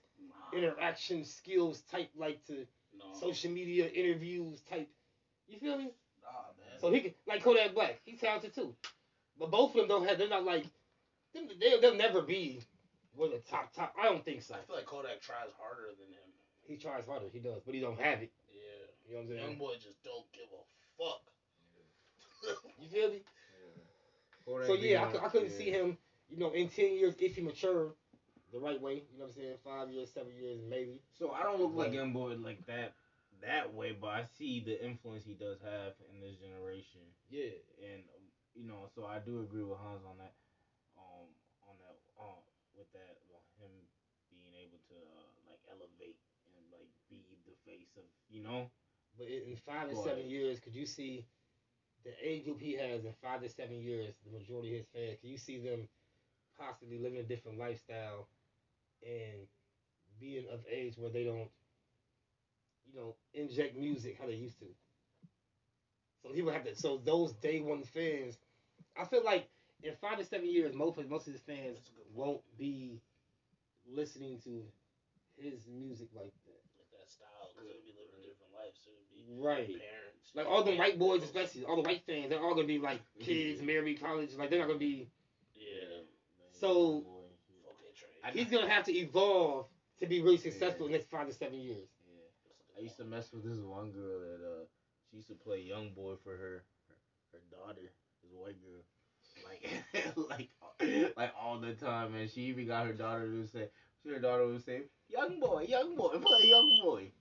Nah, 0.54 0.58
interaction 0.58 1.26
skills 1.26 1.82
type 1.92 2.10
like 2.16 2.44
to 2.46 2.66
no. 2.98 3.06
social 3.20 3.52
media 3.52 3.88
interviews 3.88 4.62
type. 4.70 4.90
You 5.48 5.60
feel 5.60 5.78
me? 5.78 5.86
Nah, 6.22 6.30
man. 6.58 6.80
So 6.80 6.92
he 6.92 7.02
can 7.02 7.14
like 7.28 7.44
Kodak 7.44 7.74
Black. 7.74 8.00
He's 8.06 8.20
talented 8.20 8.54
too, 8.54 8.76
but 9.40 9.52
both 9.52 9.72
of 9.72 9.78
them 9.78 9.88
don't 9.88 10.08
have. 10.08 10.18
They're 10.18 10.30
not 10.30 10.46
like 10.46 10.66
them. 11.34 11.48
They'll, 11.60 11.82
they'll 11.82 11.96
never 11.96 12.22
be 12.22 12.62
one 13.16 13.30
of 13.34 13.36
the 13.36 13.50
top 13.50 13.74
top. 13.74 13.94
I 14.00 14.06
don't 14.06 14.24
think 14.24 14.42
so. 14.42 14.56
I 14.56 14.60
feel 14.66 14.76
like 14.76 14.86
Kodak 14.86 15.22
tries 15.22 15.52
harder 15.60 15.90
than 16.00 16.08
him. 16.10 16.30
He 16.66 16.78
tries 16.78 17.06
harder. 17.06 17.26
He 17.32 17.40
does, 17.40 17.62
but 17.66 17.74
he 17.76 17.82
don't 17.82 18.00
have 18.00 18.22
it. 18.22 18.32
Yeah. 18.52 18.88
You 19.08 19.14
know 19.16 19.20
what 19.20 19.24
I'm 19.24 19.38
saying? 19.38 19.50
Young 19.50 19.58
boy 19.58 19.74
just 19.82 20.02
don't 20.04 20.26
give 20.34 20.48
a 20.54 21.04
fuck. 21.04 21.22
You 22.80 22.90
feel 22.90 23.10
me? 23.10 23.22
Kodak 24.46 24.68
So 24.68 24.74
yeah, 24.76 25.04
I, 25.04 25.26
I 25.26 25.30
couldn't 25.30 25.52
yeah. 25.52 25.58
see 25.58 25.72
him. 25.72 25.98
You 26.34 26.40
know, 26.40 26.52
in 26.52 26.68
ten 26.70 26.94
years 26.96 27.14
if 27.20 27.36
he 27.36 27.42
matured 27.42 27.94
the 28.52 28.60
right 28.60 28.82
way. 28.82 29.06
You 29.14 29.20
know 29.20 29.26
what 29.26 29.38
I'm 29.38 29.42
saying? 29.42 29.58
Five 29.64 29.90
years, 29.92 30.10
seven 30.14 30.34
years, 30.34 30.60
maybe. 30.68 31.02
So 31.18 31.32
I 31.32 31.44
don't 31.44 31.62
look 31.62 31.74
like 31.76 31.94
young 31.94 32.14
boy 32.14 32.34
like 32.42 32.66
that 32.66 32.94
that 33.42 33.74
way, 33.74 33.94
but 33.94 34.08
I 34.10 34.24
see 34.38 34.62
the 34.62 34.78
influence 34.84 35.26
he 35.26 35.34
does 35.34 35.60
have 35.62 35.94
in 36.10 36.22
this 36.22 36.38
generation, 36.42 37.02
Yeah. 37.30 37.54
and 37.82 38.02
you 38.56 38.66
know, 38.66 38.88
so 38.96 39.06
I 39.06 39.20
do 39.20 39.42
agree 39.42 39.64
with 39.64 39.78
Hans 39.78 40.06
on 40.06 40.18
that. 40.18 40.34
Um, 40.98 41.28
on 41.68 41.76
that, 41.82 41.98
um, 42.22 42.42
with 42.78 42.90
that, 42.94 43.18
well, 43.30 43.44
him 43.60 43.72
being 44.30 44.54
able 44.62 44.80
to 44.90 44.96
uh, 44.96 45.30
like 45.50 45.60
elevate 45.70 46.18
and 46.56 46.64
like 46.72 46.90
be 47.10 47.38
the 47.46 47.54
face 47.66 47.98
of, 47.98 48.06
you 48.30 48.42
know, 48.42 48.70
But 49.18 49.28
in 49.28 49.54
in 49.54 49.58
five 49.58 49.90
to 49.90 49.96
seven 49.96 50.30
years, 50.30 50.60
could 50.60 50.76
you 50.76 50.86
see 50.86 51.26
the 52.06 52.14
age 52.22 52.46
group 52.46 52.60
he 52.60 52.74
has 52.74 53.06
in 53.06 53.14
five 53.22 53.42
to 53.42 53.50
seven 53.50 53.82
years, 53.82 54.16
the 54.26 54.32
majority 54.32 54.72
of 54.72 54.78
his 54.78 54.88
fans, 54.94 55.18
can 55.20 55.30
you 55.30 55.38
see 55.38 55.58
them 55.58 55.88
possibly 56.60 57.00
living 57.00 57.20
a 57.20 57.24
different 57.24 57.60
lifestyle 57.60 58.28
and 59.04 59.48
being 60.20 60.46
of 60.52 60.60
age 60.72 60.98
where 60.98 61.12
they 61.12 61.24
don't, 61.24 61.50
you 62.86 63.00
know, 63.00 63.16
inject 63.34 63.78
music 63.78 64.18
how 64.20 64.28
they 64.28 64.34
used 64.34 64.60
to? 64.60 64.66
So 66.24 66.34
he 66.34 66.42
would 66.42 66.54
have 66.54 66.64
to. 66.66 66.76
So 66.76 67.02
those 67.04 67.34
day 67.34 67.60
one 67.60 67.84
fans, 67.84 68.38
I 68.98 69.06
feel 69.06 69.24
like 69.24 69.50
in 69.84 69.94
five 70.00 70.18
to 70.18 70.26
seven 70.26 70.50
years, 70.50 70.74
most 70.74 70.98
of 70.98 71.10
most 71.10 71.28
of 71.28 71.34
his 71.34 71.42
fans 71.42 71.76
That's 71.76 71.90
a 71.90 71.92
good 71.92 72.16
point. 72.16 72.28
won't 72.28 72.58
be 72.58 73.02
listening 73.86 74.40
to 74.46 74.64
his 75.36 75.68
music 75.68 76.08
like 76.16 76.32
that. 76.46 76.62
Like 76.80 76.90
that 76.96 77.10
style, 77.10 77.52
because 77.52 77.68
they'll 77.68 77.84
be 77.84 77.92
living 77.92 78.16
a 78.16 78.24
different 78.24 78.54
life. 78.56 78.74
So 78.80 78.92
it'll 78.92 79.36
be 79.36 79.44
Right. 79.44 79.68
parents. 79.68 80.32
Like 80.36 80.48
all 80.48 80.64
the 80.64 80.78
white 80.78 80.98
boys, 80.98 81.24
especially 81.24 81.66
all 81.66 81.76
the 81.76 81.88
white 81.88 82.04
fans, 82.06 82.30
they're 82.30 82.42
all 82.42 82.56
gonna 82.56 82.68
be 82.68 82.80
like 82.80 83.00
mm-hmm. 83.00 83.26
kids, 83.26 83.62
married, 83.62 84.00
college. 84.00 84.34
Like 84.36 84.50
they're 84.50 84.60
not 84.60 84.68
gonna 84.68 84.80
be. 84.80 85.10
Yeah. 86.64 86.70
So- 86.70 87.04
Okay, 87.70 87.92
Trey. 87.96 88.10
I- 88.24 88.32
He's 88.32 88.50
gonna 88.50 88.70
have 88.70 88.86
to 88.86 88.94
evolve 88.96 89.68
to 90.00 90.08
be 90.08 90.22
really 90.22 90.38
successful 90.38 90.86
in 90.86 90.92
the 90.92 90.98
next 90.98 91.10
five 91.10 91.28
to 91.28 91.34
seven 91.34 91.60
years. 91.60 91.90
Yeah. 92.08 92.78
I 92.78 92.82
used 92.82 92.98
to 92.98 93.04
mess 93.04 93.32
with 93.32 93.44
this 93.44 93.60
one 93.60 93.92
girl 93.92 94.20
that 94.20 94.40
uh 94.46 94.66
she 95.10 95.18
used 95.18 95.28
to 95.30 95.36
play 95.36 95.60
young 95.62 95.94
boy 95.94 96.16
for 96.24 96.36
her 96.36 96.64
her, 96.88 96.96
her 97.34 97.40
daughter, 97.52 97.82
this 98.24 98.32
white 98.32 98.60
girl. 98.62 98.84
Like 99.48 99.64
like 100.30 101.16
like 101.18 101.34
all 101.40 101.60
the 101.60 101.74
time 101.74 102.16
and 102.16 102.30
she 102.30 102.42
even 102.44 102.68
got 102.68 102.86
her 102.86 102.94
daughter 102.94 103.30
to 103.32 103.48
say 103.48 103.70
her 104.08 104.20
daughter 104.20 104.46
would 104.48 104.64
say, 104.64 104.84
Young 105.10 105.40
boy, 105.40 105.66
young 105.68 105.96
boy, 105.96 106.18
play 106.20 106.48
young 106.48 106.76
boy. 106.82 107.12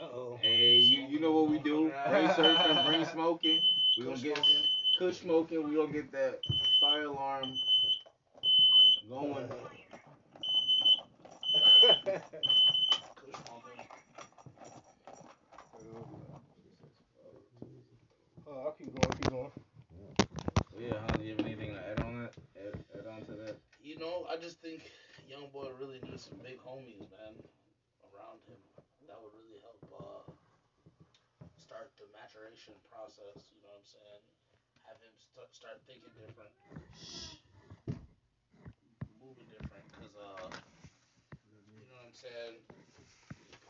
Uh 0.00 0.04
oh. 0.04 0.38
Hey, 0.40 0.78
you 0.78 1.02
you 1.08 1.18
know 1.20 1.32
what 1.32 1.48
we 1.48 1.58
do? 1.58 1.92
Bring 2.08 2.28
surfing, 2.28 2.86
bring 2.86 3.04
smoking. 3.04 3.60
We 3.96 4.04
gonna 4.04 4.16
get 4.18 4.36
smoking. 4.36 4.66
kush 4.98 5.18
smoking, 5.20 5.62
we 5.68 5.74
gonna 5.76 5.92
get 5.92 6.12
that 6.12 6.40
fire 6.80 7.04
alarm 7.04 7.58
going. 9.10 9.48
Kush 9.50 9.66
smoking. 13.42 13.82
oh, 18.46 18.62
I'll 18.64 18.72
keep 18.78 18.94
going. 18.94 19.12
Keep 19.18 19.30
going. 19.30 19.50
Yeah, 20.78 20.94
huh? 20.94 21.12
Do 21.18 21.24
you 21.26 21.34
have 21.34 21.44
anything 21.44 21.74
to 21.74 21.82
add 21.82 22.00
on 22.06 22.22
that? 22.22 22.32
Add, 22.54 22.74
add 22.94 23.06
on 23.10 23.26
to 23.26 23.32
that? 23.42 23.58
You 23.82 23.98
know, 23.98 24.30
I 24.30 24.38
just 24.38 24.62
think 24.62 24.86
young 25.28 25.50
boy 25.52 25.74
really 25.82 25.98
needs 26.06 26.30
some 26.30 26.38
big 26.38 26.62
homies, 26.62 27.10
man, 27.10 27.34
around 28.06 28.38
him. 28.46 28.62
That 29.10 29.18
would 29.18 29.34
really 29.34 29.58
help 29.58 29.82
uh, 29.90 30.22
start 31.58 31.90
the 31.98 32.06
maturation 32.14 32.78
process. 32.86 33.50
You 33.50 33.58
know 33.66 33.74
what 33.74 33.82
I'm 33.82 33.90
saying? 33.90 34.22
Have 34.86 35.02
him 35.02 35.12
st- 35.18 35.50
start 35.50 35.82
thinking 35.90 36.14
different, 36.14 36.54
moving 36.70 36.86
different. 36.94 37.42
Cause 37.42 37.49
uh, 40.20 40.48
you 41.76 41.84
know 41.88 41.96
what 41.96 42.12
I'm 42.12 42.16
saying? 42.16 42.60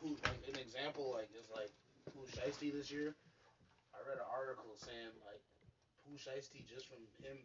Who 0.03 0.17
like 0.25 0.41
an 0.49 0.59
example 0.59 1.13
like 1.15 1.29
is 1.37 1.49
like 1.53 1.71
Pooh 2.11 2.27
Shiesty 2.27 2.73
this 2.73 2.91
year. 2.91 3.15
I 3.93 4.01
read 4.09 4.19
an 4.19 4.29
article 4.29 4.73
saying 4.81 5.13
like 5.23 5.45
Pooh 6.03 6.17
Shiesty 6.17 6.65
just 6.65 6.89
from 6.89 7.05
him 7.21 7.37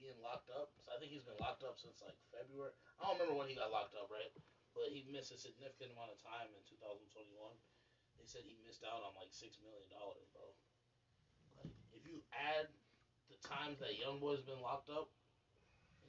being 0.00 0.16
locked 0.22 0.48
up. 0.54 0.72
So 0.80 0.94
I 0.94 0.96
think 0.96 1.12
he's 1.12 1.26
been 1.26 1.38
locked 1.42 1.66
up 1.66 1.76
since 1.76 2.00
like 2.00 2.16
February. 2.32 2.72
I 2.98 3.06
don't 3.06 3.18
remember 3.20 3.36
when 3.36 3.50
he 3.50 3.58
got 3.58 3.74
locked 3.74 3.98
up, 3.98 4.08
right? 4.08 4.32
But 4.72 4.94
he 4.94 5.04
missed 5.10 5.34
a 5.34 5.38
significant 5.38 5.92
amount 5.92 6.14
of 6.14 6.18
time 6.22 6.48
in 6.54 6.62
2021. 6.64 7.34
They 8.16 8.26
said 8.26 8.46
he 8.46 8.56
missed 8.64 8.82
out 8.82 9.04
on 9.04 9.14
like 9.18 9.30
six 9.30 9.58
million 9.60 9.86
dollars, 9.92 10.26
bro. 10.32 10.46
Like 11.60 11.74
if 11.92 12.06
you 12.08 12.22
add 12.32 12.70
the 13.28 13.38
times 13.44 13.78
that 13.82 13.98
Young 14.00 14.18
Boy's 14.22 14.42
been 14.42 14.62
locked 14.64 14.88
up 14.88 15.12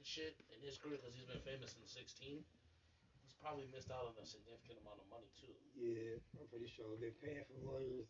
and 0.00 0.08
shit 0.08 0.32
in 0.56 0.64
his 0.64 0.80
career, 0.80 0.96
because 0.96 1.12
he's 1.12 1.28
been 1.28 1.44
famous 1.44 1.76
since 1.76 1.92
16, 1.92 2.40
he's 2.40 3.36
probably 3.36 3.68
missed 3.68 3.92
out 3.92 4.08
on 4.08 4.16
a 4.16 4.24
significant 4.24 4.80
amount 4.80 4.96
of 4.96 5.06
money 5.12 5.28
too. 5.36 5.52
Yeah, 5.76 6.16
I'm 6.40 6.48
pretty 6.48 6.72
sure 6.72 6.96
they're 6.96 7.12
paying 7.20 7.44
for 7.44 7.60
lawyers. 7.68 8.08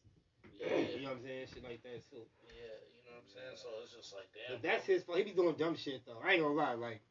Yeah, 0.54 0.86
You 0.94 1.02
know 1.10 1.18
what 1.18 1.26
I'm 1.26 1.26
saying? 1.26 1.50
Shit 1.50 1.66
like 1.66 1.82
that 1.82 1.98
too. 2.06 2.22
yeah, 2.46 2.78
you 2.94 3.02
know 3.10 3.18
what 3.18 3.26
I'm 3.26 3.30
saying. 3.34 3.58
So 3.58 3.68
it's 3.82 3.90
just 3.90 4.14
like 4.14 4.30
damn. 4.30 4.54
But 4.54 4.62
that's 4.62 4.86
his 4.86 5.02
fault. 5.02 5.18
He 5.18 5.26
be 5.26 5.34
doing 5.34 5.58
dumb 5.58 5.74
shit 5.74 6.06
though. 6.06 6.22
I 6.22 6.38
ain't 6.38 6.46
gonna 6.46 6.54
lie. 6.54 6.78
Like 6.78 7.02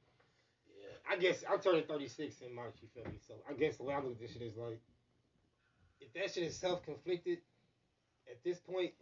Yeah. 0.71 0.95
I 1.11 1.19
guess 1.19 1.43
I'm 1.43 1.59
turning 1.59 1.83
36 1.83 2.39
in 2.41 2.55
March. 2.55 2.79
You 2.79 2.87
feel 2.95 3.03
me? 3.11 3.19
So 3.19 3.35
I 3.51 3.53
guess 3.53 3.75
the 3.77 3.83
way 3.83 3.93
I 3.93 3.99
look 3.99 4.15
at 4.15 4.19
this 4.23 4.31
shit 4.31 4.41
is 4.47 4.55
like, 4.55 4.79
if 5.99 6.07
that 6.15 6.31
shit 6.33 6.47
is 6.47 6.55
self-conflicted, 6.55 7.43
at 8.31 8.39
this 8.47 8.57
point, 8.63 8.95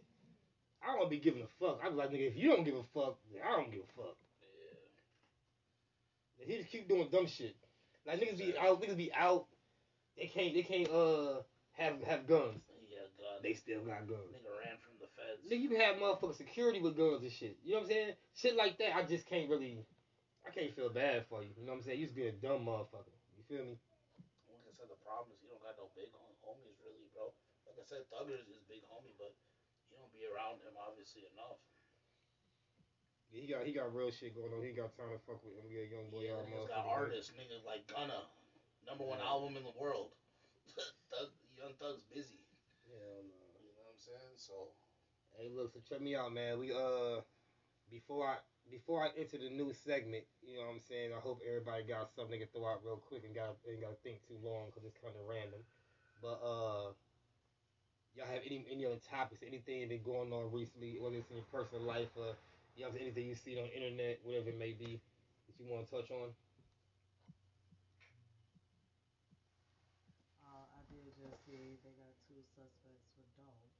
I 0.82 0.96
don't 0.98 1.08
be 1.08 1.18
giving 1.22 1.42
a 1.42 1.50
fuck. 1.62 1.80
I 1.84 1.88
be 1.88 1.94
like, 1.96 2.10
nigga, 2.10 2.28
if 2.28 2.36
you 2.36 2.50
don't 2.50 2.64
give 2.64 2.74
a 2.76 2.84
fuck, 2.92 3.16
then 3.32 3.42
I 3.46 3.56
don't 3.56 3.70
give 3.70 3.80
a 3.86 3.92
fuck. 3.96 4.16
Yeah. 6.38 6.46
He 6.46 6.58
just 6.58 6.70
keep 6.70 6.88
doing 6.88 7.08
dumb 7.10 7.26
shit. 7.26 7.56
Like 8.06 8.20
niggas 8.20 8.38
be 8.38 8.54
out, 8.58 8.80
niggas 8.80 8.96
be 8.96 9.12
out. 9.14 9.46
They 10.16 10.26
can't, 10.26 10.54
they 10.54 10.62
can't 10.62 10.88
uh 10.90 11.42
have 11.72 12.02
have 12.02 12.26
guns. 12.26 12.62
Gun. 13.18 13.42
They 13.42 13.54
still 13.58 13.82
got 13.82 14.06
guns. 14.06 14.30
Nigga 14.30 14.54
ran 14.62 14.78
from 14.78 14.94
the 15.02 15.10
feds. 15.18 15.42
Nigga, 15.42 15.58
you 15.58 15.70
can 15.70 15.82
have 15.82 15.98
motherfucking 15.98 16.38
security 16.38 16.78
with 16.78 16.94
guns 16.94 17.26
and 17.26 17.34
shit. 17.34 17.58
You 17.66 17.74
know 17.74 17.82
what 17.82 17.90
I'm 17.90 17.94
saying? 17.94 18.10
Shit 18.38 18.54
like 18.54 18.78
that, 18.78 18.94
I 18.94 19.02
just 19.02 19.26
can't 19.26 19.50
really, 19.50 19.82
I 20.46 20.54
can't 20.54 20.70
feel 20.74 20.86
bad 20.90 21.26
for 21.26 21.42
you. 21.42 21.50
You 21.58 21.66
know 21.66 21.74
what 21.74 21.82
I'm 21.82 21.86
saying? 21.86 21.98
You 21.98 22.06
just 22.06 22.14
be 22.14 22.30
a 22.30 22.34
dumb 22.38 22.62
motherfucker. 22.62 23.10
You 23.34 23.42
feel 23.50 23.66
me? 23.66 23.74
Like 24.46 24.62
I 24.70 24.74
said, 24.74 24.86
the 24.86 25.02
problem 25.02 25.34
is 25.34 25.42
you 25.42 25.50
don't 25.50 25.62
got 25.62 25.74
no 25.78 25.90
big 25.98 26.14
homies 26.46 26.78
really, 26.82 27.10
bro. 27.10 27.34
Like 27.66 27.78
I 27.78 27.86
said, 27.90 28.06
Thugger 28.06 28.38
is 28.38 28.46
his 28.46 28.62
big 28.70 28.86
homie, 28.86 29.18
but 29.18 29.34
you 29.90 29.98
don't 29.98 30.14
be 30.14 30.22
around 30.30 30.62
him 30.62 30.78
obviously 30.78 31.26
enough. 31.34 31.58
Yeah, 33.32 33.40
he 33.40 33.46
got 33.46 33.60
he 33.66 33.72
got 33.72 33.94
real 33.94 34.10
shit 34.10 34.34
going 34.34 34.52
on. 34.52 34.64
He 34.64 34.72
got 34.72 34.96
time 34.96 35.12
to 35.12 35.20
fuck 35.28 35.44
with 35.44 35.56
him. 35.56 35.68
Yeah, 35.68 35.84
young 35.88 36.08
boy, 36.08 36.24
yeah, 36.24 36.40
niggas 36.48 36.68
got 36.72 36.86
artists, 36.88 37.32
niggas 37.36 37.64
like 37.66 37.84
Gunna, 37.86 38.24
number 38.88 39.04
one 39.04 39.18
Yeah. 39.20 39.28
album 39.28 39.56
in 39.56 39.64
the 39.64 39.76
world. 39.76 40.12
Thug, 41.12 41.28
Young 41.56 41.74
Thug's 41.76 42.02
busy. 42.08 42.40
No. 42.88 42.96
You 43.60 43.72
know 43.76 43.84
what 43.84 43.96
I'm 43.96 44.00
saying? 44.00 44.36
So 44.36 44.72
Hey, 45.36 45.48
look, 45.54 45.70
so 45.72 45.78
check 45.88 46.00
me 46.00 46.16
out, 46.16 46.32
man. 46.32 46.58
We 46.58 46.72
uh, 46.72 47.20
before 47.90 48.26
I 48.26 48.36
before 48.70 49.04
I 49.04 49.14
enter 49.16 49.38
the 49.38 49.48
new 49.48 49.72
segment, 49.72 50.24
you 50.42 50.56
know 50.56 50.66
what 50.66 50.74
I'm 50.76 50.84
saying. 50.88 51.12
I 51.14 51.20
hope 51.20 51.40
everybody 51.46 51.84
got 51.84 52.10
something 52.16 52.40
to 52.40 52.46
throw 52.50 52.66
out 52.66 52.82
real 52.84 52.96
quick 52.96 53.22
and 53.24 53.34
got 53.34 53.54
ain't 53.68 53.80
got 53.80 53.94
to 53.94 54.00
think 54.02 54.18
too 54.26 54.36
long 54.42 54.66
because 54.66 54.82
it's 54.84 54.98
kind 54.98 55.14
of 55.14 55.22
random. 55.28 55.60
But 56.20 56.42
uh, 56.42 56.90
y'all 58.18 58.26
have 58.26 58.42
any 58.44 58.66
any 58.66 58.84
other 58.84 58.98
topics, 58.98 59.46
anything 59.46 59.86
been 59.88 60.02
going 60.02 60.32
on 60.32 60.50
recently, 60.50 60.98
whether 60.98 61.16
it's 61.16 61.30
in 61.30 61.38
your 61.38 61.46
personal 61.54 61.86
life 61.86 62.10
or 62.16 62.34
you 62.78 62.86
have 62.86 62.94
anything 62.94 63.26
you 63.26 63.34
see 63.34 63.58
on 63.58 63.66
the 63.66 63.74
internet, 63.74 64.22
whatever 64.22 64.50
it 64.54 64.58
may 64.58 64.70
be, 64.70 65.02
that 65.50 65.54
you 65.58 65.66
want 65.66 65.82
to 65.82 65.90
touch 65.90 66.10
on? 66.14 66.30
Uh, 70.46 70.62
I 70.78 70.80
did 70.86 71.10
just 71.18 71.42
see 71.42 71.74
they 71.82 71.90
got 71.98 72.14
two 72.30 72.38
suspects 72.54 73.10
with 73.18 73.26
dogs. 73.34 73.74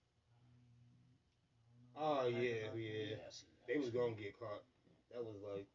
Oh, 1.94 2.26
I 2.26 2.30
mean, 2.30 2.34
I 2.34 2.74
don't 2.74 2.74
know 2.74 2.82
yeah, 2.82 3.14
yeah. 3.14 3.22
that. 3.22 3.26
I 3.26 3.30
seen. 3.30 3.54
They 3.70 3.78
was 3.78 3.90
gonna 3.94 4.18
get 4.18 4.34
caught. 4.38 4.66
That 5.14 5.22
was 5.22 5.38
like 5.46 5.66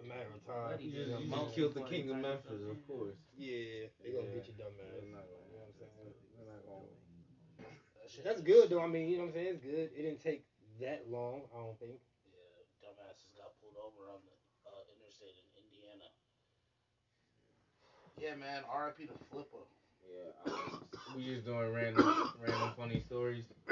a 0.00 0.04
matter 0.08 0.32
of 0.32 0.40
time. 0.48 0.80
He 0.80 0.96
You 0.96 1.04
just, 1.04 1.20
you 1.20 1.28
just 1.28 1.52
killed 1.54 1.74
the 1.76 1.84
king 1.84 2.08
of 2.08 2.16
Memphis, 2.24 2.64
of 2.64 2.80
course. 2.88 3.20
Yeah, 3.36 3.92
they 4.00 4.16
gonna 4.16 4.32
Yeah. 4.32 4.40
get 4.40 4.48
you 4.48 4.54
dumb 4.56 4.72
ass. 4.80 4.96
They're 4.96 5.12
not 5.12 5.28
You 5.28 5.36
gonna- 5.36 5.52
know 5.52 5.60
what 5.60 5.68
I'm 5.68 5.76
saying? 5.76 6.14
they're 6.40 6.48
not 6.48 6.64
gonna- 6.64 8.24
That's 8.24 8.40
good 8.40 8.68
though. 8.70 8.80
I 8.80 8.86
mean, 8.88 9.08
you 9.08 9.16
know 9.20 9.28
what 9.28 9.36
I'm 9.36 9.40
saying? 9.44 9.54
It's 9.60 9.64
good. 9.64 9.92
It 9.92 10.02
didn't 10.02 10.20
take 10.20 10.44
that 10.80 11.08
long, 11.10 11.44
I 11.54 11.58
don't 11.62 11.78
think. 11.78 12.00
Yeah, 12.26 12.64
dumbasses 12.82 13.32
got 13.36 13.54
pulled 13.60 13.69
over 13.80 14.12
on 14.12 14.20
the 14.28 14.34
uh, 14.68 14.82
interstate 14.92 15.34
in 15.40 15.46
Indiana. 15.64 16.06
Yeah, 18.20 18.34
man. 18.34 18.62
R.I.P. 18.68 19.06
to 19.06 19.12
Flipper. 19.30 19.64
Yeah, 20.04 20.30
um, 20.44 20.80
we 21.16 21.24
just 21.24 21.44
doing 21.44 21.72
random, 21.72 22.04
random 22.40 22.72
funny 22.76 23.00
stories. 23.06 23.44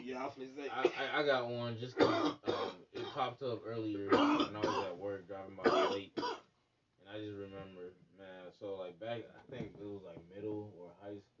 yeah, 0.00 0.20
I 0.20 0.24
was 0.24 0.34
gonna 0.36 0.48
say. 0.56 0.68
I, 0.72 0.88
I, 0.96 1.20
I 1.20 1.22
got 1.24 1.46
one 1.46 1.76
just 1.78 1.96
'cause 1.96 2.08
um, 2.08 2.72
it 2.92 3.04
popped 3.14 3.42
up 3.42 3.60
earlier 3.66 4.08
when 4.08 4.56
I 4.56 4.60
was 4.60 4.80
at 4.86 4.96
work 4.96 5.26
driving 5.26 5.56
by 5.56 5.68
late, 5.92 6.12
and 6.16 7.08
I 7.12 7.18
just 7.18 7.36
remember, 7.36 7.92
man. 8.16 8.48
So 8.60 8.76
like 8.76 8.98
back, 8.98 9.20
I 9.36 9.50
think 9.50 9.72
it 9.78 9.84
was 9.84 10.00
like 10.04 10.16
middle 10.34 10.72
or 10.80 10.92
high 11.02 11.18
school. 11.18 11.35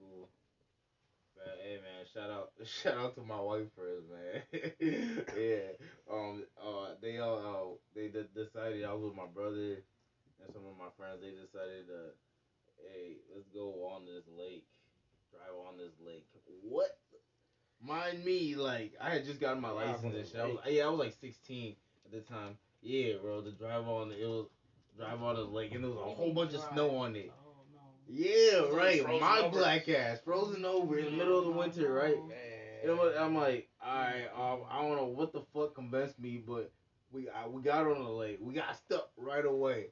Man, 1.76 1.84
hey 1.84 1.96
man, 1.96 2.04
shout 2.12 2.30
out, 2.30 2.52
shout 2.64 2.96
out 2.96 3.14
to 3.16 3.22
my 3.22 3.40
wife 3.40 3.68
first, 3.76 4.06
man. 4.08 4.42
yeah, 5.36 5.76
um, 6.10 6.44
uh, 6.60 6.94
they 7.02 7.18
all, 7.18 7.38
uh, 7.38 7.76
they 7.94 8.08
d- 8.08 8.28
decided 8.34 8.84
I 8.84 8.92
was 8.92 9.04
with 9.04 9.16
my 9.16 9.26
brother 9.32 9.82
and 10.40 10.52
some 10.52 10.62
of 10.66 10.78
my 10.78 10.88
friends. 10.96 11.20
They 11.20 11.30
decided 11.30 11.86
to, 11.88 12.14
hey, 12.80 13.16
let's 13.34 13.46
go 13.52 13.92
on 13.92 14.06
this 14.06 14.24
lake, 14.38 14.64
drive 15.32 15.56
on 15.68 15.76
this 15.76 15.92
lake. 16.04 16.26
What? 16.62 16.96
Mind 17.80 18.24
me, 18.24 18.54
like 18.54 18.94
I 19.00 19.10
had 19.10 19.24
just 19.24 19.40
gotten 19.40 19.60
my 19.60 19.70
Drive 19.70 20.02
license 20.02 20.16
and 20.16 20.26
shit. 20.26 20.40
I 20.40 20.44
was, 20.44 20.58
yeah, 20.68 20.86
I 20.86 20.88
was 20.88 20.98
like 20.98 21.14
16 21.20 21.76
at 22.06 22.12
the 22.12 22.20
time. 22.20 22.56
Yeah, 22.80 23.14
bro, 23.20 23.42
the 23.42 23.50
drive 23.50 23.86
on 23.88 24.12
it 24.12 24.24
was 24.24 24.46
drive 24.96 25.22
on 25.22 25.34
the 25.36 25.44
lake 25.44 25.74
and 25.74 25.84
there 25.84 25.90
was 25.90 25.98
a 25.98 26.14
whole 26.14 26.32
bunch 26.32 26.54
of 26.54 26.62
snow 26.72 26.96
on 26.96 27.16
it. 27.16 27.30
Yeah, 28.08 28.60
right. 28.72 29.02
My 29.20 29.40
over. 29.40 29.58
black 29.58 29.88
ass 29.88 30.18
frozen 30.24 30.64
over 30.64 30.98
in 30.98 31.06
the 31.06 31.10
middle 31.12 31.38
of 31.38 31.44
the 31.46 31.50
winter, 31.50 31.92
right? 31.92 32.16
Man. 32.28 32.36
And 32.82 32.90
I'm, 32.92 33.00
I'm 33.18 33.34
like, 33.34 33.68
all 33.84 33.94
right, 33.94 34.26
um, 34.36 34.60
I 34.70 34.80
don't 34.82 34.96
know 34.96 35.06
what 35.06 35.32
the 35.32 35.42
fuck 35.52 35.74
convinced 35.74 36.18
me, 36.20 36.42
but 36.46 36.70
we 37.10 37.28
I, 37.28 37.48
we 37.48 37.62
got 37.62 37.86
on 37.86 38.04
the 38.04 38.10
lake. 38.10 38.38
We 38.40 38.54
got 38.54 38.76
stuck 38.76 39.10
right 39.16 39.44
away. 39.44 39.86